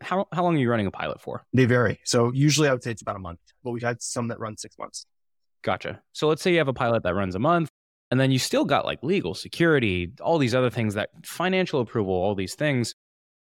How, 0.00 0.26
how 0.32 0.44
long 0.44 0.56
are 0.56 0.60
you 0.60 0.70
running 0.70 0.86
a 0.86 0.90
pilot 0.90 1.20
for? 1.20 1.44
They 1.52 1.64
vary. 1.64 2.00
So 2.04 2.32
usually 2.32 2.68
I 2.68 2.72
would 2.72 2.82
say 2.82 2.92
it's 2.92 3.02
about 3.02 3.16
a 3.16 3.20
month, 3.20 3.40
but 3.64 3.72
we've 3.72 3.82
had 3.82 4.00
some 4.00 4.28
that 4.28 4.38
run 4.38 4.56
six 4.56 4.78
months. 4.78 5.06
Gotcha. 5.62 6.00
So 6.12 6.28
let's 6.28 6.42
say 6.42 6.52
you 6.52 6.58
have 6.58 6.68
a 6.68 6.72
pilot 6.72 7.02
that 7.02 7.14
runs 7.14 7.34
a 7.34 7.40
month 7.40 7.68
and 8.10 8.18
then 8.18 8.30
you 8.30 8.38
still 8.38 8.64
got 8.64 8.84
like 8.84 9.02
legal 9.02 9.34
security, 9.34 10.12
all 10.20 10.38
these 10.38 10.54
other 10.54 10.70
things 10.70 10.94
that 10.94 11.10
financial 11.24 11.80
approval, 11.80 12.14
all 12.14 12.34
these 12.34 12.54
things. 12.54 12.94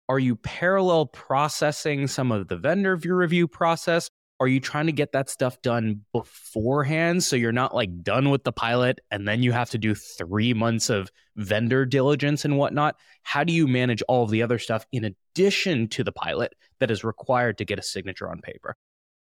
Are 0.08 0.20
you 0.20 0.36
parallel 0.36 1.08
processing 1.08 2.08
some 2.08 2.32
of 2.32 2.48
the 2.48 2.58
vendor 2.58 2.96
review 2.96 3.48
process? 3.48 4.10
Are 4.40 4.48
you 4.48 4.60
trying 4.60 4.86
to 4.86 4.92
get 4.92 5.14
that 5.14 5.30
stuff 5.30 5.62
done 5.62 6.02
beforehand 6.12 7.24
so 7.24 7.36
you're 7.36 7.52
not 7.52 7.74
like 7.74 8.04
done 8.04 8.30
with 8.30 8.44
the 8.44 8.52
pilot 8.52 9.00
and 9.10 9.28
then 9.28 9.42
you 9.42 9.52
have 9.54 9.70
to 9.72 9.78
do 9.78 9.96
three 9.96 10.54
months 10.54 10.90
of 10.90 11.10
vendor 11.38 11.86
diligence 11.86 12.46
and 12.46 12.58
whatnot? 12.58 12.98
How 13.24 13.44
do 13.44 13.54
you 13.54 13.68
manage 13.68 14.04
all 14.04 14.24
of 14.24 14.30
the 14.30 14.44
other 14.44 14.60
stuff 14.60 14.86
in 14.92 15.06
addition 15.06 15.88
to 15.90 16.04
the 16.04 16.12
pilot 16.12 16.54
that 16.80 16.92
is 16.92 17.04
required 17.04 17.58
to 17.58 17.66
get 17.66 17.80
a 17.80 17.84
signature 17.84 18.30
on 18.30 18.42
paper? 18.42 18.76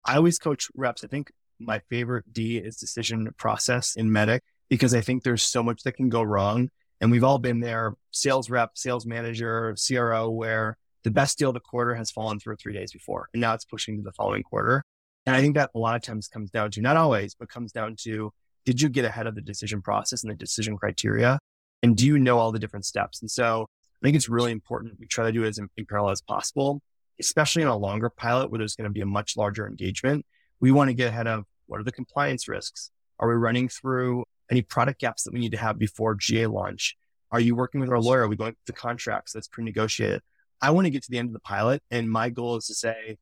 I 0.05 0.17
always 0.17 0.39
coach 0.39 0.69
reps. 0.75 1.05
I 1.05 1.07
think 1.07 1.31
my 1.61 1.81
favorite 1.91 2.33
D 2.33 2.57
is 2.57 2.77
decision 2.77 3.31
process 3.37 3.95
in 3.95 4.11
MEDDIC 4.11 4.41
because 4.69 4.95
I 4.95 5.03
think 5.03 5.23
there's 5.23 5.43
so 5.43 5.63
much 5.63 5.83
that 5.85 5.93
can 5.93 6.09
go 6.09 6.23
wrong 6.23 6.71
and 7.05 7.11
we've 7.11 7.23
all 7.23 7.39
been 7.39 7.61
there, 7.61 7.93
sales 8.13 8.49
rep, 8.49 8.71
sales 8.79 9.05
manager, 9.05 9.77
CRO, 9.87 10.31
where 10.31 10.79
the 11.03 11.11
best 11.11 11.39
deal 11.39 11.51
of 11.51 11.55
the 11.55 11.61
quarter 11.61 11.95
has 11.95 12.11
fallen 12.11 12.41
through 12.41 12.57
three 12.57 12.73
days 12.73 12.93
before. 12.93 13.29
And 13.35 13.43
now 13.43 13.53
it's 13.53 13.67
pushing 13.67 13.99
to 13.99 14.03
the 14.03 14.13
following 14.13 14.43
quarter. 14.43 14.83
And 15.27 15.37
I 15.37 15.43
think 15.43 15.55
that 15.57 15.71
a 15.75 15.79
lot 15.79 15.97
of 15.97 16.01
times 16.01 16.29
comes 16.29 16.51
down 16.51 16.71
to, 16.71 16.81
not 16.81 16.97
always, 16.97 17.35
but 17.35 17.51
comes 17.51 17.73
down 17.73 17.97
to, 18.05 18.33
did 18.65 18.81
you 18.81 18.89
get 18.89 19.05
ahead 19.05 19.27
of 19.27 19.35
the 19.35 19.43
decision 19.43 19.83
process 19.83 20.25
and 20.25 20.31
the 20.31 20.35
decision 20.35 20.79
criteria? 20.79 21.39
And 21.83 21.95
do 21.95 22.07
you 22.07 22.19
know 22.19 22.39
all 22.39 22.53
the 22.53 22.59
different 22.59 22.87
steps? 22.87 23.21
And 23.21 23.31
so 23.31 23.67
I 24.03 24.07
think 24.07 24.17
it's 24.17 24.31
really 24.31 24.53
important. 24.53 24.99
We 24.99 25.07
try 25.07 25.27
to 25.27 25.33
do 25.33 25.45
it 25.45 25.49
as 25.49 25.59
in, 25.59 25.69
in 25.77 25.85
parallel 25.85 26.13
as 26.13 26.23
possible, 26.23 26.81
especially 27.21 27.61
in 27.61 27.69
a 27.69 27.77
longer 27.77 28.09
pilot 28.09 28.51
where 28.51 28.57
there's 28.61 28.77
going 28.77 28.89
to 28.89 28.95
be 28.95 29.03
a 29.03 29.07
much 29.07 29.37
larger 29.37 29.69
engagement. 29.69 30.25
We 30.59 30.73
want 30.73 30.89
to 30.89 30.95
get 30.95 31.09
ahead 31.09 31.27
of 31.27 31.45
what 31.67 31.81
are 31.81 31.85
the 31.85 31.93
compliance 31.93 32.49
risks? 32.49 32.91
Are 33.19 33.29
we 33.29 33.35
running 33.35 33.69
through 33.69 34.25
any 34.55 34.63
product 34.63 35.01
gaps 35.01 35.25
that 35.25 35.33
we 35.33 35.41
need 35.41 35.53
to 35.53 35.59
have 35.59 35.79
before 35.79 36.15
GA 36.15 36.47
launch? 36.47 36.97
Are 37.31 37.41
you 37.41 37.57
working 37.57 37.81
with 37.81 37.91
our 37.91 38.01
lawyer? 38.01 38.23
Are 38.23 38.29
we 38.29 38.37
going 38.37 38.53
through 38.53 38.63
the 38.67 38.73
contracts 38.73 39.33
that's 39.33 39.49
pre-negotiated? 39.49 40.23
I 40.63 40.71
want 40.71 40.87
to 40.87 40.91
get 40.91 41.03
to 41.03 41.11
the 41.11 41.19
end 41.19 41.29
of 41.29 41.33
the 41.33 41.41
pilot. 41.41 41.83
And 41.91 42.09
my 42.09 42.31
goal 42.31 42.57
is 42.57 42.67
to 42.67 42.75
say, 42.75 43.19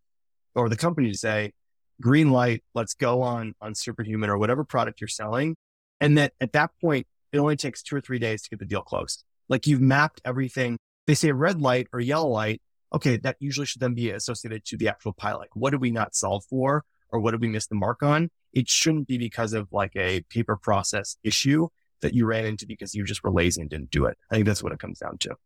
or 0.54 0.68
the 0.68 0.76
company 0.76 1.10
to 1.10 1.16
say, 1.16 1.52
green 2.00 2.30
light, 2.30 2.62
let's 2.74 2.94
go 2.94 3.22
on, 3.22 3.54
on 3.60 3.74
superhuman 3.74 4.28
or 4.28 4.36
whatever 4.36 4.64
product 4.64 5.00
you're 5.00 5.08
selling. 5.08 5.56
And 6.00 6.18
that 6.18 6.34
at 6.40 6.52
that 6.52 6.72
point, 6.80 7.06
it 7.32 7.38
only 7.38 7.56
takes 7.56 7.82
two 7.82 7.96
or 7.96 8.00
three 8.00 8.18
days 8.18 8.42
to 8.42 8.50
get 8.50 8.58
the 8.58 8.66
deal 8.66 8.82
closed. 8.82 9.24
Like 9.48 9.66
you've 9.66 9.80
mapped 9.80 10.20
everything. 10.24 10.78
They 11.06 11.14
say 11.14 11.32
red 11.32 11.60
light 11.62 11.88
or 11.92 12.00
yellow 12.00 12.28
light. 12.28 12.60
Okay. 12.94 13.16
That 13.16 13.36
usually 13.40 13.66
should 13.66 13.80
then 13.80 13.94
be 13.94 14.10
associated 14.10 14.66
to 14.66 14.76
the 14.76 14.88
actual 14.88 15.14
pilot. 15.14 15.48
What 15.54 15.70
did 15.70 15.80
we 15.80 15.90
not 15.90 16.14
solve 16.14 16.44
for? 16.44 16.84
Or 17.12 17.20
what 17.20 17.32
did 17.32 17.40
we 17.40 17.48
miss 17.48 17.66
the 17.66 17.74
mark 17.74 18.02
on? 18.02 18.30
it 18.52 18.68
shouldn't 18.68 19.08
be 19.08 19.18
because 19.18 19.52
of 19.52 19.68
like 19.72 19.92
a 19.96 20.20
paper 20.22 20.56
process 20.56 21.16
issue 21.22 21.68
that 22.00 22.14
you 22.14 22.26
ran 22.26 22.44
into 22.44 22.66
because 22.66 22.94
you 22.94 23.04
just 23.04 23.22
were 23.22 23.30
lazy 23.30 23.60
and 23.60 23.70
didn't 23.70 23.90
do 23.90 24.06
it. 24.06 24.16
I 24.30 24.34
think 24.34 24.46
that's 24.46 24.62
what 24.62 24.72
it 24.72 24.78
comes 24.78 24.98
down 24.98 25.18
to. 25.18 25.36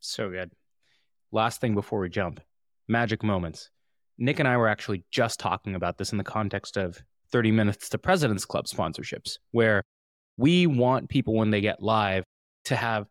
So 0.00 0.30
good. 0.30 0.52
Last 1.32 1.60
thing 1.60 1.74
before 1.74 2.00
we 2.00 2.08
jump 2.08 2.40
magic 2.88 3.22
moments. 3.22 3.70
Nick 4.16 4.38
and 4.38 4.46
I 4.46 4.56
were 4.56 4.68
actually 4.68 5.04
just 5.10 5.40
talking 5.40 5.74
about 5.74 5.98
this 5.98 6.12
in 6.12 6.18
the 6.18 6.24
context 6.24 6.76
of 6.76 7.02
30 7.32 7.50
Minutes 7.50 7.88
to 7.88 7.98
President's 7.98 8.44
Club 8.44 8.66
sponsorships, 8.66 9.38
where 9.50 9.82
we 10.36 10.68
want 10.68 11.08
people 11.08 11.34
when 11.34 11.50
they 11.50 11.60
get 11.60 11.82
live 11.82 12.22
to 12.66 12.76
have 12.76 13.06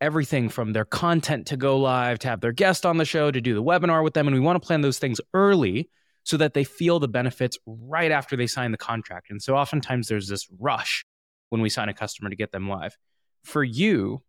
everything 0.00 0.48
from 0.48 0.72
their 0.72 0.84
content 0.84 1.46
to 1.48 1.56
go 1.56 1.78
live, 1.78 2.20
to 2.20 2.28
have 2.28 2.40
their 2.40 2.52
guest 2.52 2.86
on 2.86 2.98
the 2.98 3.04
show, 3.04 3.32
to 3.32 3.40
do 3.40 3.54
the 3.54 3.62
webinar 3.62 4.04
with 4.04 4.14
them. 4.14 4.28
And 4.28 4.34
we 4.34 4.40
want 4.40 4.62
to 4.62 4.64
plan 4.64 4.82
those 4.82 4.98
things 5.00 5.20
early 5.32 5.88
so 6.24 6.36
that 6.38 6.54
they 6.54 6.64
feel 6.64 6.98
the 6.98 7.08
benefits 7.08 7.58
right 7.66 8.10
after 8.10 8.36
they 8.36 8.46
sign 8.46 8.72
the 8.72 8.78
contract. 8.78 9.30
And 9.30 9.40
so 9.40 9.56
oftentimes 9.56 10.08
there's 10.08 10.28
this 10.28 10.48
rush 10.58 11.04
when 11.50 11.60
we 11.60 11.68
sign 11.68 11.88
a 11.88 11.94
customer 11.94 12.30
to 12.30 12.36
get 12.36 12.50
them 12.50 12.68
live. 12.68 12.96
For 13.44 13.62
you, 13.62 14.22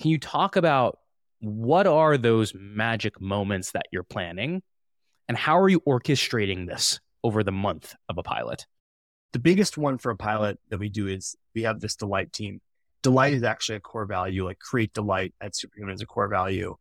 can 0.00 0.10
you 0.10 0.18
talk 0.18 0.56
about 0.56 0.98
what 1.40 1.86
are 1.86 2.16
those 2.16 2.54
magic 2.54 3.20
moments 3.20 3.72
that 3.72 3.86
you're 3.92 4.04
planning 4.04 4.62
and 5.28 5.36
how 5.36 5.58
are 5.58 5.68
you 5.68 5.80
orchestrating 5.80 6.66
this 6.66 7.00
over 7.22 7.42
the 7.42 7.52
month 7.52 7.94
of 8.08 8.16
a 8.16 8.22
pilot? 8.22 8.66
The 9.32 9.38
biggest 9.40 9.76
one 9.76 9.98
for 9.98 10.10
a 10.10 10.16
pilot 10.16 10.58
that 10.70 10.78
we 10.78 10.88
do 10.88 11.08
is 11.08 11.34
we 11.54 11.62
have 11.62 11.80
this 11.80 11.96
delight 11.96 12.32
team. 12.32 12.60
Delight 13.02 13.34
is 13.34 13.42
actually 13.42 13.76
a 13.76 13.80
core 13.80 14.06
value, 14.06 14.44
like 14.44 14.60
create 14.60 14.94
delight 14.94 15.34
at 15.40 15.56
Superhuman 15.56 15.94
is 15.94 16.02
a 16.02 16.06
core 16.06 16.28
value. 16.28 16.76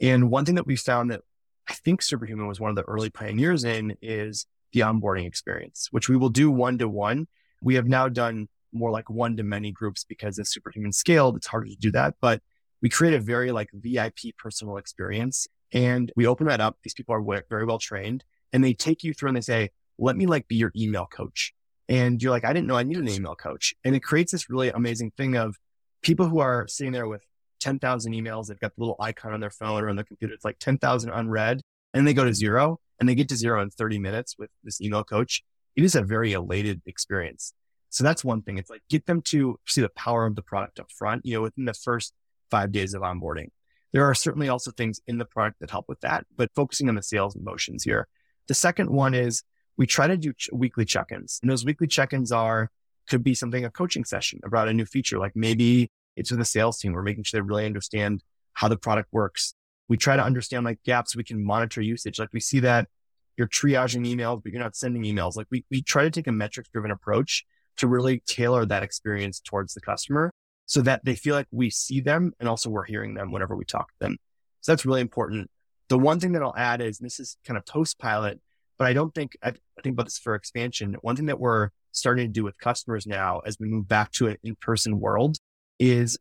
And 0.00 0.30
one 0.30 0.44
thing 0.44 0.54
that 0.54 0.66
we 0.66 0.76
found 0.76 1.10
that 1.10 1.22
I 1.68 1.74
think 1.74 2.02
Superhuman 2.02 2.46
was 2.46 2.60
one 2.60 2.70
of 2.70 2.76
the 2.76 2.82
early 2.82 3.10
pioneers 3.10 3.64
in 3.64 3.96
is 4.00 4.46
the 4.72 4.80
onboarding 4.80 5.26
experience, 5.26 5.88
which 5.90 6.08
we 6.08 6.16
will 6.16 6.28
do 6.28 6.50
one 6.50 6.78
to 6.78 6.88
one. 6.88 7.26
We 7.62 7.74
have 7.74 7.86
now 7.86 8.08
done 8.08 8.48
more 8.72 8.90
like 8.90 9.08
one 9.08 9.36
to 9.36 9.42
many 9.42 9.72
groups 9.72 10.04
because 10.04 10.38
as 10.38 10.50
Superhuman 10.50 10.92
scaled, 10.92 11.36
it's 11.36 11.46
harder 11.46 11.68
to 11.68 11.76
do 11.76 11.90
that. 11.92 12.14
But 12.20 12.42
we 12.82 12.88
create 12.88 13.14
a 13.14 13.20
very 13.20 13.52
like 13.52 13.70
VIP 13.72 14.36
personal 14.38 14.76
experience 14.76 15.48
and 15.72 16.12
we 16.14 16.26
open 16.26 16.46
that 16.46 16.60
up. 16.60 16.78
These 16.82 16.94
people 16.94 17.14
are 17.14 17.42
very 17.48 17.64
well 17.64 17.78
trained 17.78 18.24
and 18.52 18.62
they 18.62 18.74
take 18.74 19.02
you 19.02 19.14
through 19.14 19.28
and 19.28 19.36
they 19.36 19.42
say, 19.42 19.70
let 19.98 20.16
me 20.16 20.26
like 20.26 20.46
be 20.46 20.56
your 20.56 20.72
email 20.76 21.06
coach. 21.06 21.54
And 21.88 22.22
you're 22.22 22.32
like, 22.32 22.44
I 22.44 22.52
didn't 22.52 22.66
know 22.66 22.76
I 22.76 22.82
needed 22.82 23.02
an 23.02 23.08
email 23.08 23.34
coach. 23.34 23.74
And 23.84 23.94
it 23.96 24.00
creates 24.00 24.32
this 24.32 24.50
really 24.50 24.70
amazing 24.70 25.12
thing 25.16 25.36
of 25.36 25.56
people 26.02 26.28
who 26.28 26.40
are 26.40 26.68
sitting 26.68 26.92
there 26.92 27.08
with 27.08 27.24
10,000 27.66 28.12
emails. 28.12 28.46
They've 28.46 28.60
got 28.60 28.76
the 28.76 28.80
little 28.80 28.94
icon 29.00 29.32
on 29.32 29.40
their 29.40 29.50
phone 29.50 29.82
or 29.82 29.88
on 29.88 29.96
their 29.96 30.04
computer. 30.04 30.32
It's 30.32 30.44
like 30.44 30.60
10,000 30.60 31.10
unread 31.10 31.62
and 31.92 32.06
they 32.06 32.14
go 32.14 32.24
to 32.24 32.32
zero 32.32 32.78
and 33.00 33.08
they 33.08 33.16
get 33.16 33.28
to 33.30 33.36
zero 33.36 33.60
in 33.60 33.70
30 33.70 33.98
minutes 33.98 34.36
with 34.38 34.50
this 34.62 34.80
email 34.80 35.02
coach. 35.02 35.42
It 35.74 35.82
is 35.82 35.96
a 35.96 36.02
very 36.02 36.32
elated 36.32 36.80
experience. 36.86 37.54
So 37.90 38.04
that's 38.04 38.24
one 38.24 38.42
thing. 38.42 38.58
It's 38.58 38.70
like 38.70 38.82
get 38.88 39.06
them 39.06 39.20
to 39.22 39.58
see 39.66 39.80
the 39.80 39.88
power 39.88 40.26
of 40.26 40.36
the 40.36 40.42
product 40.42 40.78
up 40.78 40.92
front, 40.92 41.26
you 41.26 41.34
know, 41.34 41.42
within 41.42 41.64
the 41.64 41.74
first 41.74 42.14
five 42.52 42.70
days 42.70 42.94
of 42.94 43.02
onboarding. 43.02 43.48
There 43.92 44.04
are 44.04 44.14
certainly 44.14 44.48
also 44.48 44.70
things 44.70 45.00
in 45.08 45.18
the 45.18 45.24
product 45.24 45.58
that 45.58 45.70
help 45.70 45.86
with 45.88 46.00
that, 46.02 46.24
but 46.36 46.52
focusing 46.54 46.88
on 46.88 46.94
the 46.94 47.02
sales 47.02 47.36
motions 47.36 47.82
here. 47.82 48.06
The 48.46 48.54
second 48.54 48.90
one 48.90 49.12
is 49.12 49.42
we 49.76 49.86
try 49.86 50.06
to 50.06 50.16
do 50.16 50.32
ch- 50.32 50.50
weekly 50.52 50.84
check-ins 50.84 51.40
and 51.42 51.50
those 51.50 51.64
weekly 51.64 51.88
check-ins 51.88 52.30
are, 52.30 52.70
could 53.08 53.24
be 53.24 53.34
something, 53.34 53.64
a 53.64 53.70
coaching 53.70 54.04
session 54.04 54.38
about 54.44 54.68
a 54.68 54.72
new 54.72 54.86
feature. 54.86 55.18
Like 55.18 55.34
maybe 55.34 55.90
it's 56.16 56.30
with 56.30 56.38
the 56.38 56.44
sales 56.44 56.78
team. 56.78 56.92
We're 56.92 57.02
making 57.02 57.24
sure 57.24 57.38
they 57.38 57.46
really 57.46 57.66
understand 57.66 58.22
how 58.54 58.68
the 58.68 58.76
product 58.76 59.08
works. 59.12 59.54
We 59.88 59.96
try 59.96 60.16
to 60.16 60.24
understand 60.24 60.64
like 60.64 60.82
gaps. 60.82 61.14
We 61.14 61.24
can 61.24 61.44
monitor 61.44 61.80
usage. 61.80 62.18
Like 62.18 62.30
we 62.32 62.40
see 62.40 62.60
that 62.60 62.88
you're 63.36 63.48
triaging 63.48 64.06
emails, 64.06 64.42
but 64.42 64.52
you're 64.52 64.62
not 64.62 64.74
sending 64.74 65.02
emails. 65.02 65.36
Like 65.36 65.46
we, 65.50 65.64
we 65.70 65.82
try 65.82 66.04
to 66.04 66.10
take 66.10 66.26
a 66.26 66.32
metrics 66.32 66.70
driven 66.70 66.90
approach 66.90 67.44
to 67.76 67.86
really 67.86 68.22
tailor 68.26 68.64
that 68.66 68.82
experience 68.82 69.40
towards 69.40 69.74
the 69.74 69.80
customer 69.80 70.30
so 70.64 70.80
that 70.82 71.04
they 71.04 71.14
feel 71.14 71.34
like 71.34 71.46
we 71.50 71.70
see 71.70 72.00
them 72.00 72.32
and 72.40 72.48
also 72.48 72.70
we're 72.70 72.84
hearing 72.84 73.14
them 73.14 73.30
whenever 73.30 73.54
we 73.54 73.64
talk 73.64 73.88
to 73.88 73.98
them. 74.00 74.16
So 74.62 74.72
that's 74.72 74.86
really 74.86 75.00
important. 75.00 75.50
The 75.88 75.98
one 75.98 76.18
thing 76.18 76.32
that 76.32 76.42
I'll 76.42 76.56
add 76.56 76.80
is 76.80 76.98
this 76.98 77.20
is 77.20 77.36
kind 77.46 77.56
of 77.56 77.64
Toast 77.64 77.98
pilot, 77.98 78.40
but 78.78 78.88
I 78.88 78.92
don't 78.92 79.14
think 79.14 79.36
I, 79.42 79.52
think 79.82 79.94
about 79.94 80.06
this 80.06 80.18
for 80.18 80.34
expansion. 80.34 80.96
One 81.02 81.14
thing 81.14 81.26
that 81.26 81.38
we're 81.38 81.70
starting 81.92 82.26
to 82.26 82.32
do 82.32 82.42
with 82.42 82.58
customers 82.58 83.06
now 83.06 83.40
as 83.46 83.58
we 83.60 83.68
move 83.68 83.86
back 83.86 84.10
to 84.12 84.26
an 84.26 84.36
in-person 84.42 84.98
world 84.98 85.36
is 85.78 86.18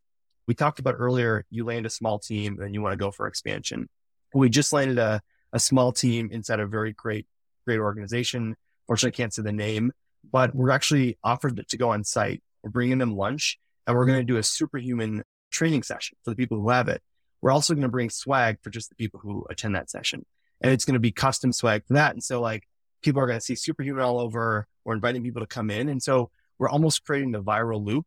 we 0.47 0.53
talked 0.53 0.79
about 0.79 0.95
earlier, 0.97 1.45
you 1.49 1.65
land 1.65 1.85
a 1.85 1.89
small 1.89 2.19
team 2.19 2.59
and 2.61 2.73
you 2.73 2.81
want 2.81 2.93
to 2.93 2.97
go 2.97 3.11
for 3.11 3.27
expansion. 3.27 3.89
We 4.33 4.49
just 4.49 4.73
landed 4.73 4.97
a, 4.97 5.21
a 5.53 5.59
small 5.59 5.91
team 5.91 6.29
inside 6.31 6.59
a 6.59 6.67
very 6.67 6.93
great, 6.93 7.25
great 7.65 7.79
organization. 7.79 8.55
Fortunately, 8.85 9.15
I 9.15 9.17
can't 9.17 9.33
say 9.33 9.41
the 9.41 9.51
name, 9.51 9.91
but 10.31 10.53
we're 10.53 10.71
actually 10.71 11.17
offered 11.23 11.63
to 11.67 11.77
go 11.77 11.89
on 11.89 12.03
site. 12.03 12.43
We're 12.63 12.69
bringing 12.69 12.97
them 12.97 13.15
lunch 13.15 13.59
and 13.87 13.95
we're 13.95 14.05
going 14.05 14.19
to 14.19 14.25
do 14.25 14.37
a 14.37 14.43
superhuman 14.43 15.23
training 15.51 15.83
session 15.83 16.17
for 16.23 16.31
the 16.31 16.35
people 16.35 16.59
who 16.59 16.69
have 16.69 16.87
it. 16.89 17.01
We're 17.41 17.51
also 17.51 17.73
going 17.73 17.83
to 17.83 17.89
bring 17.89 18.09
swag 18.09 18.57
for 18.61 18.69
just 18.69 18.89
the 18.89 18.95
people 18.95 19.19
who 19.19 19.45
attend 19.49 19.75
that 19.75 19.89
session. 19.89 20.25
And 20.61 20.71
it's 20.71 20.85
going 20.85 20.95
to 20.95 20.99
be 20.99 21.11
custom 21.11 21.51
swag 21.51 21.85
for 21.87 21.93
that. 21.93 22.13
And 22.13 22.23
so 22.23 22.41
like 22.41 22.67
people 23.01 23.21
are 23.21 23.27
going 23.27 23.39
to 23.39 23.45
see 23.45 23.55
superhuman 23.55 24.03
all 24.03 24.19
over. 24.19 24.67
We're 24.83 24.95
inviting 24.95 25.23
people 25.23 25.41
to 25.41 25.47
come 25.47 25.69
in. 25.69 25.89
And 25.89 26.01
so 26.01 26.31
we're 26.57 26.69
almost 26.69 27.03
creating 27.05 27.31
the 27.31 27.41
viral 27.41 27.85
loop 27.85 28.05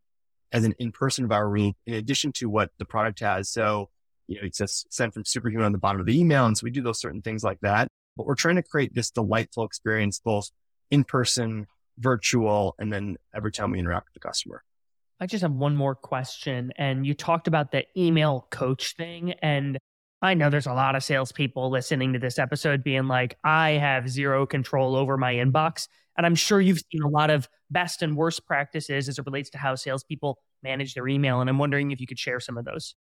as 0.52 0.64
an 0.64 0.74
in-person 0.78 1.28
viral 1.28 1.74
in 1.86 1.94
addition 1.94 2.32
to 2.32 2.48
what 2.48 2.70
the 2.78 2.84
product 2.84 3.20
has. 3.20 3.50
So, 3.50 3.90
you 4.26 4.36
know, 4.36 4.46
it's 4.46 4.58
just 4.58 4.92
sent 4.92 5.14
from 5.14 5.24
superhuman 5.24 5.66
on 5.66 5.72
the 5.72 5.78
bottom 5.78 6.00
of 6.00 6.06
the 6.06 6.18
email. 6.18 6.46
And 6.46 6.56
so 6.56 6.64
we 6.64 6.70
do 6.70 6.82
those 6.82 7.00
certain 7.00 7.22
things 7.22 7.42
like 7.44 7.60
that, 7.60 7.88
but 8.16 8.26
we're 8.26 8.34
trying 8.34 8.56
to 8.56 8.62
create 8.62 8.94
this 8.94 9.10
delightful 9.10 9.64
experience, 9.64 10.20
both 10.22 10.50
in 10.90 11.04
person, 11.04 11.66
virtual, 11.98 12.74
and 12.78 12.92
then 12.92 13.16
every 13.34 13.52
time 13.52 13.72
we 13.72 13.78
interact 13.78 14.08
with 14.08 14.14
the 14.14 14.26
customer. 14.26 14.62
I 15.20 15.26
just 15.26 15.42
have 15.42 15.52
one 15.52 15.74
more 15.76 15.94
question. 15.94 16.72
And 16.76 17.04
you 17.04 17.12
talked 17.12 17.48
about 17.48 17.72
the 17.72 17.84
email 17.96 18.46
coach 18.50 18.94
thing. 18.96 19.32
And 19.42 19.78
I 20.22 20.34
know 20.34 20.48
there's 20.48 20.66
a 20.66 20.72
lot 20.72 20.94
of 20.94 21.02
salespeople 21.02 21.70
listening 21.70 22.12
to 22.12 22.18
this 22.18 22.38
episode 22.38 22.84
being 22.84 23.08
like, 23.08 23.36
I 23.42 23.70
have 23.70 24.08
zero 24.08 24.46
control 24.46 24.94
over 24.94 25.16
my 25.16 25.34
inbox. 25.34 25.88
And 26.18 26.26
I'm 26.26 26.34
sure 26.34 26.60
you've 26.60 26.82
seen 26.92 27.02
a 27.02 27.08
lot 27.08 27.30
of 27.30 27.48
best 27.70 28.02
and 28.02 28.16
worst 28.16 28.44
practices 28.44 29.08
as 29.08 29.18
it 29.18 29.24
relates 29.24 29.50
to 29.50 29.58
how 29.58 29.76
salespeople 29.76 30.38
manage 30.64 30.94
their 30.94 31.06
email. 31.06 31.40
And 31.40 31.48
I'm 31.48 31.58
wondering 31.58 31.92
if 31.92 32.00
you 32.00 32.08
could 32.08 32.18
share 32.18 32.40
some 32.40 32.58
of 32.58 32.64
those. 32.64 32.96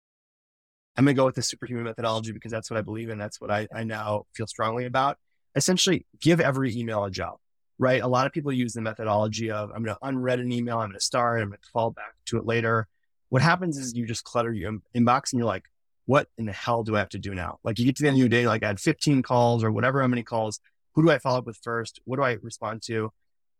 I'm 0.96 1.04
going 1.04 1.14
to 1.14 1.20
go 1.20 1.24
with 1.24 1.36
the 1.36 1.42
superhuman 1.42 1.84
methodology 1.84 2.32
because 2.32 2.50
that's 2.50 2.70
what 2.70 2.76
I 2.76 2.82
believe 2.82 3.08
in. 3.08 3.18
That's 3.18 3.40
what 3.40 3.52
I, 3.52 3.68
I 3.72 3.84
now 3.84 4.26
feel 4.34 4.48
strongly 4.48 4.84
about. 4.84 5.18
Essentially, 5.54 6.06
give 6.20 6.40
every 6.40 6.76
email 6.76 7.04
a 7.04 7.10
job, 7.10 7.36
right? 7.78 8.02
A 8.02 8.08
lot 8.08 8.26
of 8.26 8.32
people 8.32 8.52
use 8.52 8.72
the 8.72 8.80
methodology 8.80 9.50
of 9.50 9.70
I'm 9.70 9.84
going 9.84 9.96
to 9.96 10.06
unread 10.06 10.40
an 10.40 10.50
email, 10.50 10.78
I'm 10.78 10.88
going 10.88 10.98
to 10.98 11.04
start, 11.04 11.40
I'm 11.40 11.48
going 11.48 11.58
to 11.62 11.70
fall 11.72 11.90
back 11.90 12.14
to 12.26 12.38
it 12.38 12.46
later. 12.46 12.88
What 13.28 13.42
happens 13.42 13.78
is 13.78 13.94
you 13.94 14.06
just 14.06 14.24
clutter 14.24 14.52
your 14.52 14.72
inbox 14.94 15.32
and 15.32 15.38
you're 15.38 15.46
like, 15.46 15.64
what 16.06 16.28
in 16.36 16.46
the 16.46 16.52
hell 16.52 16.82
do 16.82 16.96
I 16.96 16.98
have 16.98 17.08
to 17.10 17.18
do 17.18 17.34
now? 17.34 17.58
Like 17.64 17.78
you 17.78 17.86
get 17.86 17.96
to 17.96 18.02
the 18.02 18.08
end 18.08 18.16
of 18.16 18.20
your 18.20 18.28
day, 18.28 18.46
like 18.46 18.62
I 18.62 18.68
had 18.68 18.80
15 18.80 19.22
calls 19.22 19.64
or 19.64 19.72
whatever 19.72 20.00
how 20.00 20.08
many 20.08 20.22
calls. 20.22 20.60
Who 20.94 21.02
do 21.02 21.10
I 21.10 21.18
follow 21.18 21.38
up 21.38 21.46
with 21.46 21.58
first? 21.62 22.00
What 22.04 22.16
do 22.16 22.22
I 22.22 22.38
respond 22.42 22.82
to? 22.86 23.10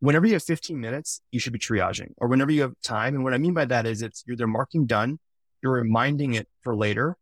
Whenever 0.01 0.27
you 0.27 0.35
have 0.35 0.43
15 0.43 0.79
minutes, 0.79 1.21
you 1.31 1.41
should 1.41 1.53
be 1.53 1.59
triaging 1.59 2.13
or 2.19 2.29
whenever 2.29 2.51
you 2.51 2.63
have 2.63 2.75
time. 2.83 3.15
And 3.15 3.25
what 3.25 3.35
I 3.35 3.39
mean 3.39 3.55
by 3.55 3.65
that 3.67 3.87
is 3.87 4.03
it's 4.03 4.23
you're 4.27 4.35
either 4.35 4.47
marking 4.47 4.87
done, 4.87 5.19
you're 5.63 5.73
reminding 5.73 6.35
it 6.35 6.49
for 6.63 6.77
later, 6.77 7.17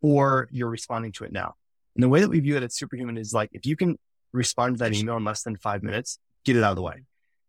or 0.00 0.48
you're 0.50 0.68
responding 0.68 1.12
to 1.12 1.24
it 1.24 1.32
now. 1.32 1.54
And 1.94 2.02
the 2.02 2.08
way 2.08 2.20
that 2.20 2.28
we 2.28 2.40
view 2.40 2.56
it 2.56 2.62
at 2.62 2.72
Superhuman 2.72 3.16
is 3.16 3.32
like, 3.32 3.50
if 3.52 3.66
you 3.66 3.76
can 3.76 3.98
respond 4.32 4.76
to 4.76 4.84
that 4.84 4.94
email 4.94 5.16
in 5.16 5.24
less 5.24 5.42
than 5.42 5.56
five 5.56 5.82
minutes, 5.82 6.18
get 6.44 6.56
it 6.56 6.62
out 6.62 6.70
of 6.70 6.76
the 6.76 6.82
way. 6.82 7.02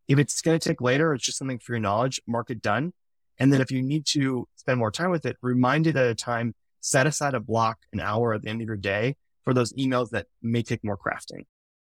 If 0.08 0.17
it's 0.17 0.41
going 0.41 0.58
to 0.58 0.69
take 0.69 0.82
later, 0.82 1.13
it's 1.13 1.24
just 1.24 1.38
something 1.38 1.60
for 1.60 1.74
your 1.74 1.80
knowledge, 1.80 2.19
mark 2.26 2.50
it 2.50 2.62
done. 2.62 2.93
And 3.38 3.54
then 3.54 3.62
if 3.62 3.72
you 3.72 3.82
need 3.82 4.06
to 4.08 4.48
spend 4.56 4.80
more 4.80 4.91
time 4.91 5.12
with 5.12 5.26
it, 5.26 5.38
remind 5.41 5.88
it 5.88 5.95
at 5.95 6.08
a 6.08 6.15
time, 6.15 6.56
set 6.82 7.06
aside 7.06 7.36
a 7.36 7.39
block, 7.39 7.78
an 7.93 8.00
hour 8.00 8.34
at 8.34 8.41
the 8.41 8.50
end 8.50 8.62
of 8.62 8.67
your 8.67 8.76
day 8.76 9.15
for 9.45 9.54
those 9.54 9.72
emails 9.74 10.10
that 10.10 10.28
may 10.41 10.63
take 10.63 10.84
more 10.84 10.98
crafting. 10.98 11.45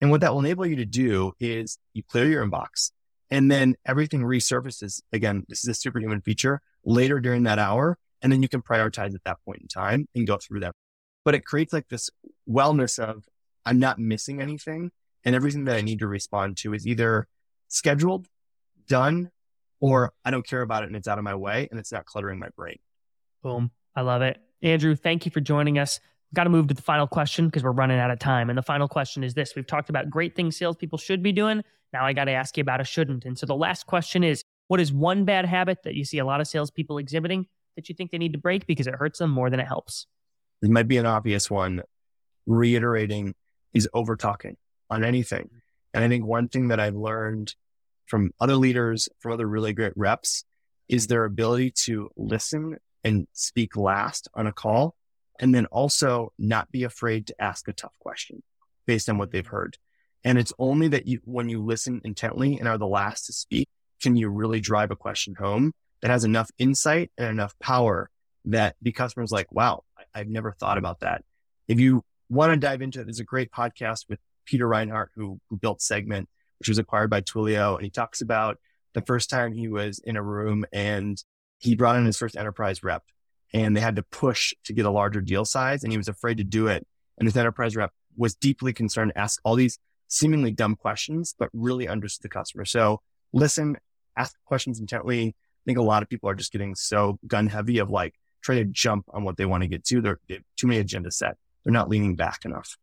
And 0.01 0.11
what 0.11 0.21
that 0.21 0.33
will 0.33 0.41
enable 0.41 0.67
you 0.67 0.77
to 0.77 0.85
do 0.85 1.33
is 1.41 1.79
you 1.93 2.03
clear 2.03 2.27
your 2.27 2.47
inbox 2.47 2.91
and 3.31 3.51
then 3.51 3.75
everything 3.87 4.23
resurfaces. 4.23 5.01
Again, 5.13 5.45
this 5.49 5.61
is 5.65 5.69
a 5.69 5.75
superhuman 5.75 6.21
feature 6.21 6.61
later 6.85 7.21
during 7.21 7.45
that 7.45 7.59
hour. 7.59 7.99
And 8.23 8.33
then 8.33 8.43
you 8.43 8.49
can 8.49 8.63
prioritize 8.63 9.15
at 9.15 9.25
that 9.25 9.39
point 9.45 9.61
in 9.61 9.69
time 9.69 10.07
and 10.15 10.27
go 10.27 10.37
through 10.37 10.61
them. 10.61 10.73
But 11.25 11.35
it 11.35 11.45
creates 11.45 11.73
like 11.73 11.89
this 11.89 12.11
wellness 12.49 12.99
of 12.99 13.25
I'm 13.65 13.79
not 13.79 13.99
missing 13.99 14.41
anything. 14.41 14.91
And 15.25 15.35
everything 15.35 15.65
that 15.65 15.77
I 15.77 15.81
need 15.81 16.01
to 16.01 16.07
respond 16.07 16.59
to 16.59 16.75
is 16.75 16.87
either 16.87 17.27
scheduled, 17.69 18.27
done, 18.87 19.31
or 19.81 20.13
I 20.25 20.31
don't 20.31 20.47
care 20.47 20.63
about 20.63 20.83
it 20.83 20.87
and 20.87 20.97
it's 20.97 21.09
out 21.09 21.19
of 21.19 21.25
my 21.25 21.35
way 21.35 21.69
and 21.71 21.81
it's 21.81 21.93
not 21.93 22.05
cluttering 22.05 22.39
my 22.39 22.49
brain. 22.57 22.79
Boom. 23.43 23.71
I 23.97 24.03
love 24.03 24.23
it. 24.23 24.39
Andrew, 24.63 24.95
thank 24.95 25.27
you 25.27 25.31
for 25.31 25.41
joining 25.41 25.79
us 25.79 26.01
got 26.35 26.45
to 26.45 26.51
move 26.51 26.69
to 26.69 26.75
the 26.75 26.83
final 26.83 27.07
question 27.07 27.47
because 27.47 27.63
we're 27.63 27.73
running 27.73 27.99
out 27.99 28.11
of 28.11 28.19
time. 28.19 28.51
And 28.51 28.59
the 28.59 28.63
final 28.63 28.89
question 28.89 29.25
is 29.25 29.35
this 29.35 29.55
We've 29.57 29.67
talked 29.67 29.89
about 29.89 30.11
great 30.11 30.35
things 30.35 30.57
salespeople 30.57 30.99
should 30.99 31.23
be 31.23 31.33
doing. 31.33 31.63
Now 31.93 32.05
I 32.05 32.13
got 32.13 32.25
to 32.25 32.33
ask 32.33 32.57
you 32.57 32.63
about 32.63 32.81
a 32.81 32.85
shouldn't. 32.85 33.25
And 33.25 33.39
so 33.39 33.47
the 33.47 33.55
last 33.55 33.87
question 33.87 34.25
is 34.25 34.45
what 34.69 34.81
is 34.81 34.93
one 34.93 35.25
bad 35.25 35.47
habit 35.47 35.83
that 35.85 35.95
you 35.95 36.05
see 36.05 36.19
a 36.19 36.25
lot 36.25 36.41
of 36.41 36.49
salespeople 36.49 36.99
exhibiting 36.99 37.47
that 37.77 37.89
you 37.89 37.95
think 37.95 38.11
they 38.11 38.19
need 38.19 38.33
to 38.33 38.39
break 38.39 38.67
because 38.67 38.87
it 38.87 38.95
hurts 38.95 39.19
them 39.19 39.31
more 39.31 39.51
than 39.51 39.61
it 39.61 39.67
helps? 39.67 40.07
It 40.63 40.71
might 40.71 40.89
be 40.89 40.97
an 40.97 41.07
obvious 41.07 41.51
one. 41.51 41.83
Reiterating 42.47 43.35
is 43.73 43.89
over 43.95 44.17
talking 44.17 44.57
on 44.91 45.05
anything. 45.05 45.51
And 45.93 46.03
I 46.03 46.09
think 46.09 46.25
one 46.25 46.49
thing 46.49 46.69
that 46.69 46.81
I've 46.81 46.97
learned 46.97 47.55
from 48.07 48.33
other 48.41 48.57
leaders, 48.57 49.09
from 49.21 49.33
other 49.33 49.47
really 49.47 49.73
great 49.73 49.93
reps, 49.97 50.45
is 50.89 51.07
their 51.07 51.25
ability 51.25 51.71
to 51.71 52.11
listen 52.17 52.77
and 53.03 53.27
speak 53.33 53.77
last 53.77 54.29
on 54.35 54.47
a 54.47 54.53
call 54.53 54.95
and 55.41 55.55
then 55.55 55.67
also 55.67 56.33
not 56.39 56.71
be 56.71 56.85
afraid 56.85 57.27
to 57.27 57.43
ask 57.43 57.69
a 57.69 57.73
tough 57.73 57.99
question 57.99 58.43
based 58.87 59.09
on 59.09 59.19
what 59.19 59.31
they've 59.31 59.45
mm. 59.45 59.51
heard. 59.51 59.79
And 60.25 60.39
it's 60.39 60.53
only 60.59 60.89
that 60.89 61.07
you, 61.07 61.21
when 61.25 61.49
you 61.49 61.63
listen 61.63 62.01
intently 62.05 62.59
and 62.59 62.67
are 62.67 62.79
the 62.79 62.87
last 62.87 63.27
to 63.27 63.33
speak, 63.33 63.69
can 64.03 64.17
you 64.17 64.29
really 64.29 64.61
drive 64.61 64.91
a 64.91 64.97
question 64.97 65.35
home 65.35 65.73
that 66.01 66.11
has 66.11 66.25
enough 66.25 66.51
insight 66.59 67.11
and 67.19 67.29
enough 67.29 67.59
power 67.59 68.11
that 68.47 68.77
the 68.83 68.93
customer's 68.93 69.33
like, 69.33 69.51
wow, 69.53 69.83
I, 70.15 70.19
have 70.19 70.29
never 70.29 70.53
thought 70.53 70.79
about 70.79 71.01
that. 71.01 71.25
If 71.69 71.81
you 71.81 72.03
want 72.29 72.53
to 72.53 72.59
dive 72.59 72.83
into 72.83 73.01
it, 73.01 73.05
there's 73.05 73.21
a 73.21 73.25
great 73.25 73.51
podcast 73.51 74.09
with 74.09 74.19
Peter 74.45 74.69
Reinhardt, 74.69 75.11
who, 75.15 75.41
who 75.49 75.57
built 75.57 75.81
Segment, 75.81 76.29
which 76.59 76.69
was 76.69 76.79
acquired 76.79 77.11
by 77.11 77.23
Twilio. 77.23 77.77
And 77.77 77.85
he 77.85 77.91
talks 77.91 78.21
about 78.21 78.59
the 78.93 79.03
first 79.03 79.31
time 79.31 79.53
he 79.53 79.69
was 79.69 79.99
in 79.99 80.17
a 80.17 80.23
room 80.23 80.65
and 80.73 81.23
he 81.59 81.75
brought 81.75 81.97
in 81.97 82.05
his 82.05 82.19
first 82.19 82.37
enterprise 82.37 82.83
rep 82.83 83.03
and 83.55 83.75
they 83.75 83.81
had 83.81 83.97
to 83.97 84.03
push 84.03 84.53
to 84.65 84.73
get 84.73 84.85
a 84.85 84.91
larger 84.91 85.21
deal 85.21 85.45
size 85.45 85.85
and 85.85 85.93
he 85.93 85.97
was 85.97 86.09
afraid 86.09 86.37
to 86.39 86.45
do 86.45 86.67
it. 86.67 86.87
And 87.17 87.27
this 87.27 87.37
enterprise 87.37 87.77
rep 87.77 87.93
was 88.17 88.35
deeply 88.35 88.73
concerned 88.73 89.13
ask 89.17 89.41
all 89.45 89.55
these 89.55 89.79
seemingly 90.09 90.51
dumb 90.51 90.77
questions, 90.77 91.35
but 91.39 91.49
really 91.53 91.89
understood 91.89 92.25
the 92.25 92.29
customer. 92.29 92.65
So 92.65 93.01
listen, 93.33 93.77
ask 94.17 94.35
questions 94.45 94.81
intently. 94.81 95.29
I 95.29 95.65
think 95.65 95.79
a 95.79 95.83
lot 95.83 96.03
of 96.03 96.09
people 96.09 96.29
are 96.29 96.35
just 96.35 96.53
getting 96.53 96.75
so 96.75 97.19
gun 97.27 97.47
heavy 97.47 97.79
of 97.79 97.89
like 97.89 98.15
trying 98.43 98.59
to 98.59 98.65
jump 98.65 99.07
on 99.15 99.25
what 99.25 99.37
they 99.37 99.47
want 99.47 99.63
to 99.63 99.69
get 99.69 99.85
to. 99.85 100.03
They're, 100.03 100.19
they 100.29 100.41
too 100.57 100.67
many 100.67 100.83
agendas 100.83 101.15
set. 101.15 101.37
They're 101.65 101.73
not 101.73 101.89
leaning 101.89 102.17
back 102.17 102.45
enough. 102.45 102.77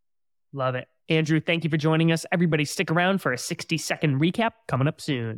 Love 0.54 0.76
it. 0.76 0.88
Andrew, 1.10 1.42
thank 1.42 1.66
you 1.66 1.70
for 1.70 1.78
joining 1.78 2.12
us. 2.12 2.26
Everybody 2.32 2.64
stick 2.64 2.90
around 2.90 3.22
for 3.22 3.34
a 3.34 3.38
60 3.38 3.78
second 3.78 4.22
recap 4.22 4.52
coming 4.68 4.88
up 4.88 5.02
soon. 5.02 5.38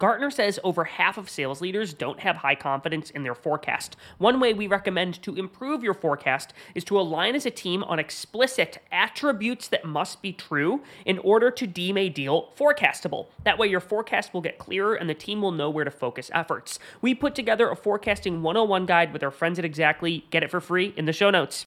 Gartner 0.00 0.30
says 0.30 0.58
over 0.64 0.84
half 0.84 1.18
of 1.18 1.28
sales 1.28 1.60
leaders 1.60 1.92
don't 1.92 2.20
have 2.20 2.36
high 2.36 2.54
confidence 2.54 3.10
in 3.10 3.22
their 3.22 3.34
forecast. 3.34 3.96
One 4.16 4.40
way 4.40 4.54
we 4.54 4.66
recommend 4.66 5.22
to 5.22 5.36
improve 5.36 5.84
your 5.84 5.92
forecast 5.92 6.54
is 6.74 6.84
to 6.84 6.98
align 6.98 7.34
as 7.34 7.44
a 7.44 7.50
team 7.50 7.84
on 7.84 7.98
explicit 7.98 8.78
attributes 8.90 9.68
that 9.68 9.84
must 9.84 10.22
be 10.22 10.32
true 10.32 10.80
in 11.04 11.18
order 11.18 11.50
to 11.50 11.66
deem 11.66 11.98
a 11.98 12.08
deal 12.08 12.50
forecastable. 12.58 13.26
That 13.44 13.58
way, 13.58 13.66
your 13.66 13.80
forecast 13.80 14.32
will 14.32 14.40
get 14.40 14.56
clearer 14.56 14.94
and 14.94 15.08
the 15.08 15.14
team 15.14 15.42
will 15.42 15.52
know 15.52 15.68
where 15.68 15.84
to 15.84 15.90
focus 15.90 16.30
efforts. 16.32 16.78
We 17.02 17.14
put 17.14 17.34
together 17.34 17.68
a 17.68 17.76
forecasting 17.76 18.42
101 18.42 18.86
guide 18.86 19.12
with 19.12 19.22
our 19.22 19.30
friends 19.30 19.58
at 19.58 19.66
Exactly. 19.66 20.24
Get 20.30 20.42
it 20.42 20.50
for 20.50 20.62
free 20.62 20.94
in 20.96 21.04
the 21.04 21.12
show 21.12 21.28
notes. 21.28 21.66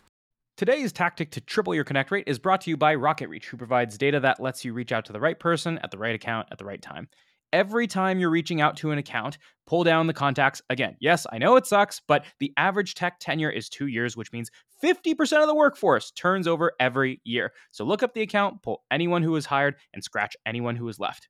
Today's 0.61 0.93
tactic 0.93 1.31
to 1.31 1.41
triple 1.41 1.73
your 1.73 1.83
connect 1.83 2.11
rate 2.11 2.25
is 2.27 2.37
brought 2.37 2.61
to 2.61 2.69
you 2.69 2.77
by 2.77 2.95
RocketReach, 2.95 3.45
who 3.45 3.57
provides 3.57 3.97
data 3.97 4.19
that 4.19 4.39
lets 4.39 4.63
you 4.63 4.73
reach 4.73 4.91
out 4.91 5.05
to 5.05 5.11
the 5.11 5.19
right 5.19 5.39
person 5.39 5.79
at 5.79 5.89
the 5.89 5.97
right 5.97 6.13
account 6.13 6.49
at 6.51 6.59
the 6.59 6.65
right 6.65 6.79
time. 6.79 7.07
Every 7.51 7.87
time 7.87 8.19
you're 8.19 8.29
reaching 8.29 8.61
out 8.61 8.77
to 8.77 8.91
an 8.91 8.99
account, 8.99 9.39
pull 9.65 9.83
down 9.83 10.05
the 10.05 10.13
contacts 10.13 10.61
again. 10.69 10.97
Yes, 10.99 11.25
I 11.31 11.39
know 11.39 11.55
it 11.55 11.65
sucks, 11.65 11.99
but 12.07 12.25
the 12.39 12.53
average 12.57 12.93
tech 12.93 13.17
tenure 13.19 13.49
is 13.49 13.69
two 13.69 13.87
years, 13.87 14.15
which 14.15 14.31
means 14.31 14.51
50% 14.83 15.41
of 15.41 15.47
the 15.47 15.55
workforce 15.55 16.11
turns 16.11 16.47
over 16.47 16.73
every 16.79 17.21
year. 17.23 17.53
So 17.71 17.83
look 17.83 18.03
up 18.03 18.13
the 18.13 18.21
account, 18.21 18.61
pull 18.61 18.83
anyone 18.91 19.23
who 19.23 19.31
was 19.31 19.47
hired, 19.47 19.77
and 19.95 20.03
scratch 20.03 20.35
anyone 20.45 20.75
who 20.75 20.85
was 20.85 20.99
left. 20.99 21.27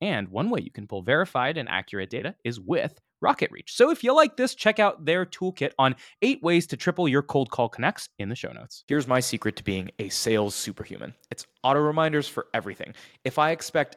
And 0.00 0.28
one 0.28 0.50
way 0.50 0.60
you 0.60 0.70
can 0.70 0.86
pull 0.86 1.02
verified 1.02 1.56
and 1.56 1.68
accurate 1.68 2.10
data 2.10 2.34
is 2.44 2.60
with 2.60 3.00
RocketReach. 3.24 3.68
So 3.70 3.90
if 3.90 4.04
you 4.04 4.14
like 4.14 4.36
this, 4.36 4.54
check 4.54 4.78
out 4.78 5.04
their 5.04 5.24
toolkit 5.24 5.72
on 5.78 5.96
eight 6.20 6.42
ways 6.42 6.66
to 6.68 6.76
triple 6.76 7.08
your 7.08 7.22
cold 7.22 7.50
call 7.50 7.68
connects 7.68 8.10
in 8.18 8.28
the 8.28 8.34
show 8.34 8.52
notes. 8.52 8.84
Here's 8.86 9.08
my 9.08 9.20
secret 9.20 9.56
to 9.56 9.64
being 9.64 9.90
a 9.98 10.10
sales 10.10 10.54
superhuman 10.54 11.14
it's 11.30 11.46
auto 11.62 11.80
reminders 11.80 12.28
for 12.28 12.46
everything. 12.52 12.94
If 13.24 13.38
I 13.38 13.50
expect 13.50 13.96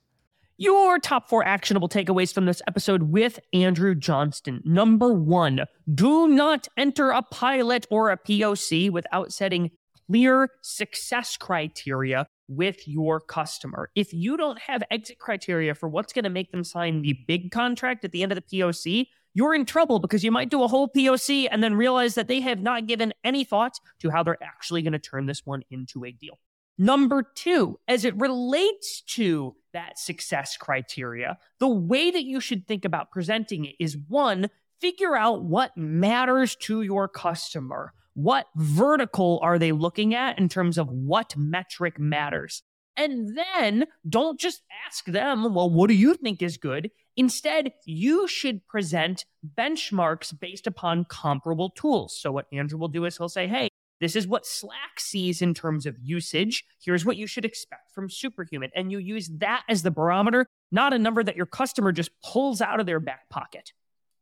Your 0.61 0.99
top 0.99 1.27
four 1.27 1.43
actionable 1.43 1.89
takeaways 1.89 2.31
from 2.31 2.45
this 2.45 2.61
episode 2.67 3.11
with 3.11 3.39
Andrew 3.51 3.95
Johnston. 3.95 4.61
Number 4.63 5.11
one, 5.11 5.61
do 5.91 6.27
not 6.27 6.67
enter 6.77 7.09
a 7.09 7.23
pilot 7.23 7.87
or 7.89 8.11
a 8.11 8.17
POC 8.19 8.91
without 8.91 9.33
setting 9.33 9.71
clear 10.05 10.49
success 10.61 11.35
criteria 11.35 12.27
with 12.47 12.87
your 12.87 13.19
customer. 13.19 13.89
If 13.95 14.13
you 14.13 14.37
don't 14.37 14.59
have 14.59 14.83
exit 14.91 15.17
criteria 15.17 15.73
for 15.73 15.89
what's 15.89 16.13
going 16.13 16.25
to 16.25 16.29
make 16.29 16.51
them 16.51 16.63
sign 16.63 17.01
the 17.01 17.17
big 17.27 17.49
contract 17.49 18.05
at 18.05 18.11
the 18.11 18.21
end 18.21 18.31
of 18.31 18.35
the 18.35 18.59
POC, 18.59 19.07
you're 19.33 19.55
in 19.55 19.65
trouble 19.65 19.97
because 19.97 20.23
you 20.23 20.29
might 20.29 20.51
do 20.51 20.61
a 20.61 20.67
whole 20.67 20.87
POC 20.89 21.47
and 21.49 21.63
then 21.63 21.73
realize 21.73 22.13
that 22.13 22.27
they 22.27 22.39
have 22.39 22.61
not 22.61 22.85
given 22.85 23.13
any 23.23 23.43
thought 23.43 23.79
to 24.01 24.11
how 24.11 24.21
they're 24.21 24.43
actually 24.43 24.83
going 24.83 24.93
to 24.93 24.99
turn 24.99 25.25
this 25.25 25.43
one 25.43 25.63
into 25.71 26.05
a 26.05 26.11
deal. 26.11 26.37
Number 26.81 27.21
two, 27.21 27.79
as 27.87 28.05
it 28.05 28.17
relates 28.17 29.03
to 29.09 29.55
that 29.71 29.99
success 29.99 30.57
criteria, 30.57 31.37
the 31.59 31.67
way 31.67 32.09
that 32.09 32.23
you 32.23 32.39
should 32.39 32.65
think 32.67 32.85
about 32.85 33.11
presenting 33.11 33.65
it 33.65 33.75
is 33.79 33.99
one, 34.07 34.49
figure 34.79 35.15
out 35.15 35.43
what 35.43 35.77
matters 35.77 36.55
to 36.61 36.81
your 36.81 37.07
customer. 37.07 37.93
What 38.15 38.47
vertical 38.55 39.39
are 39.43 39.59
they 39.59 39.71
looking 39.71 40.15
at 40.15 40.39
in 40.39 40.49
terms 40.49 40.79
of 40.79 40.89
what 40.89 41.37
metric 41.37 41.99
matters? 41.99 42.63
And 42.97 43.37
then 43.37 43.85
don't 44.09 44.39
just 44.39 44.63
ask 44.87 45.05
them, 45.05 45.53
well, 45.53 45.69
what 45.69 45.87
do 45.87 45.93
you 45.93 46.15
think 46.15 46.41
is 46.41 46.57
good? 46.57 46.89
Instead, 47.15 47.73
you 47.85 48.27
should 48.27 48.67
present 48.67 49.25
benchmarks 49.55 50.33
based 50.37 50.65
upon 50.65 51.05
comparable 51.05 51.69
tools. 51.69 52.17
So, 52.19 52.31
what 52.31 52.47
Andrew 52.51 52.79
will 52.79 52.87
do 52.87 53.05
is 53.05 53.17
he'll 53.17 53.29
say, 53.29 53.47
hey, 53.47 53.69
this 54.01 54.15
is 54.15 54.27
what 54.27 54.47
Slack 54.47 54.99
sees 54.99 55.43
in 55.43 55.53
terms 55.53 55.85
of 55.85 55.95
usage. 56.01 56.65
Here's 56.83 57.05
what 57.05 57.17
you 57.17 57.27
should 57.27 57.45
expect 57.45 57.91
from 57.91 58.09
Superhuman. 58.09 58.71
And 58.75 58.91
you 58.91 58.97
use 58.97 59.29
that 59.37 59.63
as 59.69 59.83
the 59.83 59.91
barometer, 59.91 60.47
not 60.71 60.91
a 60.91 60.99
number 60.99 61.23
that 61.23 61.37
your 61.37 61.45
customer 61.45 61.91
just 61.91 62.09
pulls 62.23 62.61
out 62.61 62.79
of 62.79 62.87
their 62.87 62.99
back 62.99 63.29
pocket. 63.29 63.71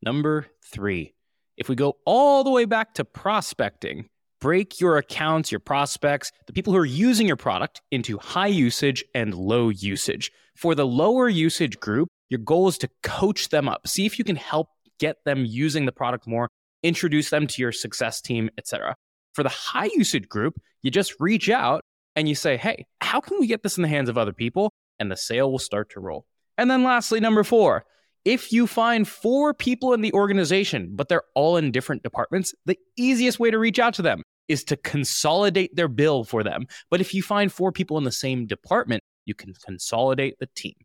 Number 0.01 0.47
three, 0.65 1.13
if 1.55 1.69
we 1.69 1.75
go 1.75 1.95
all 2.05 2.43
the 2.43 2.49
way 2.49 2.65
back 2.65 2.93
to 2.95 3.05
prospecting, 3.05 4.09
break 4.41 4.81
your 4.81 4.97
accounts, 4.97 5.49
your 5.49 5.59
prospects, 5.59 6.33
the 6.45 6.53
people 6.53 6.73
who 6.73 6.79
are 6.79 6.85
using 6.85 7.25
your 7.25 7.37
product 7.37 7.81
into 7.89 8.17
high 8.17 8.47
usage 8.47 9.05
and 9.15 9.33
low 9.33 9.69
usage. 9.69 10.29
For 10.57 10.75
the 10.75 10.85
lower 10.85 11.29
usage 11.29 11.79
group, 11.79 12.09
your 12.29 12.39
goal 12.39 12.67
is 12.67 12.77
to 12.79 12.89
coach 13.01 13.47
them 13.47 13.69
up. 13.69 13.87
See 13.87 14.05
if 14.05 14.19
you 14.19 14.25
can 14.25 14.35
help 14.35 14.67
get 14.99 15.23
them 15.23 15.45
using 15.45 15.85
the 15.85 15.93
product 15.93 16.27
more, 16.27 16.49
introduce 16.83 17.29
them 17.29 17.47
to 17.47 17.61
your 17.61 17.71
success 17.71 18.19
team, 18.19 18.49
etc. 18.57 18.95
For 19.39 19.43
the 19.43 19.47
high 19.47 19.89
usage 19.95 20.27
group, 20.27 20.59
you 20.81 20.91
just 20.91 21.15
reach 21.17 21.49
out 21.49 21.85
and 22.17 22.27
you 22.27 22.35
say, 22.35 22.57
hey, 22.57 22.85
how 22.99 23.21
can 23.21 23.39
we 23.39 23.47
get 23.47 23.63
this 23.63 23.77
in 23.77 23.83
the 23.83 23.87
hands 23.87 24.09
of 24.09 24.17
other 24.17 24.33
people? 24.33 24.73
And 24.99 25.09
the 25.09 25.15
sale 25.15 25.49
will 25.49 25.59
start 25.59 25.91
to 25.91 26.01
roll. 26.01 26.25
And 26.57 26.69
then 26.69 26.83
lastly, 26.83 27.21
number 27.21 27.45
four, 27.45 27.85
if 28.25 28.51
you 28.51 28.67
find 28.67 29.07
four 29.07 29.53
people 29.53 29.93
in 29.93 30.01
the 30.01 30.11
organization, 30.11 30.89
but 30.91 31.07
they're 31.07 31.23
all 31.35 31.55
in 31.55 31.71
different 31.71 32.03
departments, 32.03 32.53
the 32.65 32.77
easiest 32.97 33.39
way 33.39 33.49
to 33.49 33.57
reach 33.57 33.79
out 33.79 33.93
to 33.93 34.01
them 34.01 34.23
is 34.49 34.65
to 34.65 34.75
consolidate 34.75 35.73
their 35.73 35.87
bill 35.87 36.25
for 36.25 36.43
them. 36.43 36.65
But 36.89 36.99
if 36.99 37.13
you 37.13 37.23
find 37.23 37.49
four 37.49 37.71
people 37.71 37.97
in 37.97 38.03
the 38.03 38.11
same 38.11 38.45
department, 38.45 39.01
you 39.23 39.35
can 39.35 39.53
consolidate 39.65 40.37
the 40.39 40.49
team. 40.53 40.75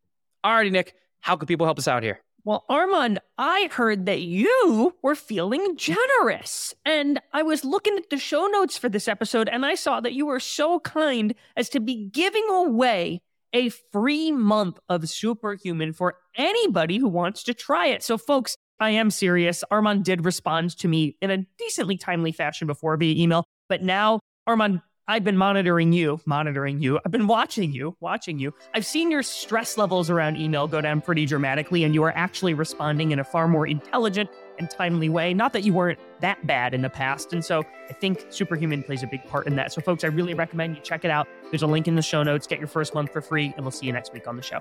Alrighty, 0.47 0.71
Nick, 0.71 0.95
how 1.19 1.35
can 1.35 1.49
people 1.49 1.67
help 1.67 1.81
us 1.81 1.89
out 1.89 2.05
here? 2.05 2.21
Well, 2.47 2.67
Armand, 2.69 3.21
I 3.39 3.71
heard 3.73 4.05
that 4.05 4.21
you 4.21 4.95
were 5.01 5.15
feeling 5.15 5.79
generous. 5.79 6.75
And 6.85 7.19
I 7.33 7.43
was 7.43 7.65
looking 7.65 7.97
at 7.97 8.11
the 8.11 8.19
show 8.19 8.47
notes 8.47 8.77
for 8.77 8.91
this 8.91 9.09
episode 9.09 9.49
and 9.49 9.65
I 9.65 9.75
saw 9.75 10.01
that 10.01 10.13
you 10.13 10.27
were 10.27 10.41
so 10.41 10.79
kind 10.81 11.35
as 11.57 11.71
to 11.71 11.81
be 11.81 12.11
giving 12.13 12.47
away 12.51 13.23
a 13.55 13.71
free 13.71 14.31
month 14.31 14.79
of 14.91 15.09
Superhuman 15.09 15.95
for 15.95 16.17
anybody 16.37 16.99
who 16.99 17.09
wants 17.09 17.45
to 17.45 17.55
try 17.55 17.87
it. 17.87 18.03
So, 18.03 18.19
folks, 18.19 18.57
I 18.79 18.91
am 18.91 19.11
serious. 19.11 19.65
Armand 19.71 20.05
did 20.05 20.27
respond 20.27 20.77
to 20.79 20.89
me 20.89 21.17
in 21.23 21.31
a 21.31 21.47
decently 21.59 21.97
timely 21.97 22.33
fashion 22.33 22.67
before 22.67 22.97
via 22.99 23.15
email, 23.23 23.45
but 23.71 23.83
now, 23.83 24.21
Armand, 24.47 24.83
I've 25.07 25.23
been 25.23 25.37
monitoring 25.37 25.93
you, 25.93 26.19
monitoring 26.25 26.81
you. 26.81 26.99
I've 27.05 27.13
been 27.13 27.27
watching 27.27 27.73
you, 27.73 27.95
watching 28.01 28.39
you. 28.39 28.55
I've 28.73 28.87
seen 28.87 29.11
your 29.11 29.23
stress 29.23 29.77
levels 29.77 30.09
around 30.09 30.39
email 30.39 30.67
go 30.67 30.81
down 30.81 31.03
pretty 31.03 31.27
dramatically, 31.27 31.85
and 31.85 31.95
you 31.95 32.03
are 32.05 32.17
actually 32.17 32.55
responding 32.55 33.11
in 33.11 33.19
a 33.19 33.25
far 33.25 33.47
more 33.47 33.67
intelligent 33.67 34.31
and 34.59 34.71
timely 34.71 35.11
way. 35.11 35.35
Not 35.35 35.53
that 35.53 35.63
you 35.63 35.75
weren't 35.75 35.99
that 36.21 36.47
bad 36.47 36.73
in 36.73 36.81
the 36.81 36.89
past. 36.89 37.35
And 37.35 37.45
so 37.45 37.65
I 37.91 37.93
think 37.93 38.25
Superhuman 38.31 38.83
plays 38.83 39.03
a 39.03 39.07
big 39.07 39.23
part 39.27 39.47
in 39.47 39.57
that. 39.57 39.73
So, 39.73 39.83
folks, 39.83 40.05
I 40.05 40.07
really 40.07 40.33
recommend 40.33 40.77
you 40.77 40.83
check 40.83 41.05
it 41.05 41.11
out. 41.11 41.29
There's 41.51 41.63
a 41.63 41.67
link 41.67 41.87
in 41.87 41.97
the 41.97 42.03
show 42.03 42.23
notes. 42.23 42.47
Get 42.47 42.59
your 42.59 42.69
first 42.69 42.95
month 42.95 43.13
for 43.13 43.21
free, 43.21 43.53
and 43.57 43.63
we'll 43.63 43.73
see 43.73 43.85
you 43.85 43.93
next 43.93 44.15
week 44.15 44.27
on 44.27 44.37
the 44.37 44.43
show. 44.43 44.61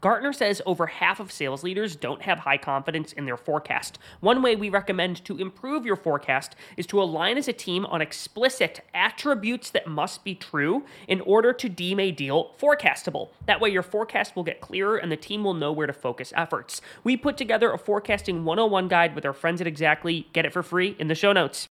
Gartner 0.00 0.32
says 0.32 0.62
over 0.64 0.86
half 0.86 1.18
of 1.18 1.32
sales 1.32 1.64
leaders 1.64 1.96
don't 1.96 2.22
have 2.22 2.40
high 2.40 2.56
confidence 2.56 3.12
in 3.12 3.24
their 3.24 3.36
forecast. 3.36 3.98
One 4.20 4.42
way 4.42 4.54
we 4.54 4.68
recommend 4.68 5.24
to 5.24 5.38
improve 5.38 5.84
your 5.84 5.96
forecast 5.96 6.54
is 6.76 6.86
to 6.86 7.02
align 7.02 7.36
as 7.36 7.48
a 7.48 7.52
team 7.52 7.84
on 7.84 8.00
explicit 8.00 8.80
attributes 8.94 9.70
that 9.70 9.88
must 9.88 10.22
be 10.22 10.36
true 10.36 10.84
in 11.08 11.20
order 11.22 11.52
to 11.52 11.68
deem 11.68 11.98
a 11.98 12.12
deal 12.12 12.54
forecastable. 12.60 13.30
That 13.46 13.60
way, 13.60 13.70
your 13.70 13.82
forecast 13.82 14.36
will 14.36 14.44
get 14.44 14.60
clearer 14.60 14.96
and 14.96 15.10
the 15.10 15.16
team 15.16 15.42
will 15.42 15.54
know 15.54 15.72
where 15.72 15.88
to 15.88 15.92
focus 15.92 16.32
efforts. 16.36 16.80
We 17.02 17.16
put 17.16 17.36
together 17.36 17.72
a 17.72 17.78
forecasting 17.78 18.44
101 18.44 18.86
guide 18.86 19.16
with 19.16 19.26
our 19.26 19.32
friends 19.32 19.60
at 19.60 19.66
Xactly. 19.66 20.26
Get 20.32 20.46
it 20.46 20.52
for 20.52 20.62
free 20.62 20.94
in 21.00 21.08
the 21.08 21.16
show 21.16 21.32
notes. 21.32 21.66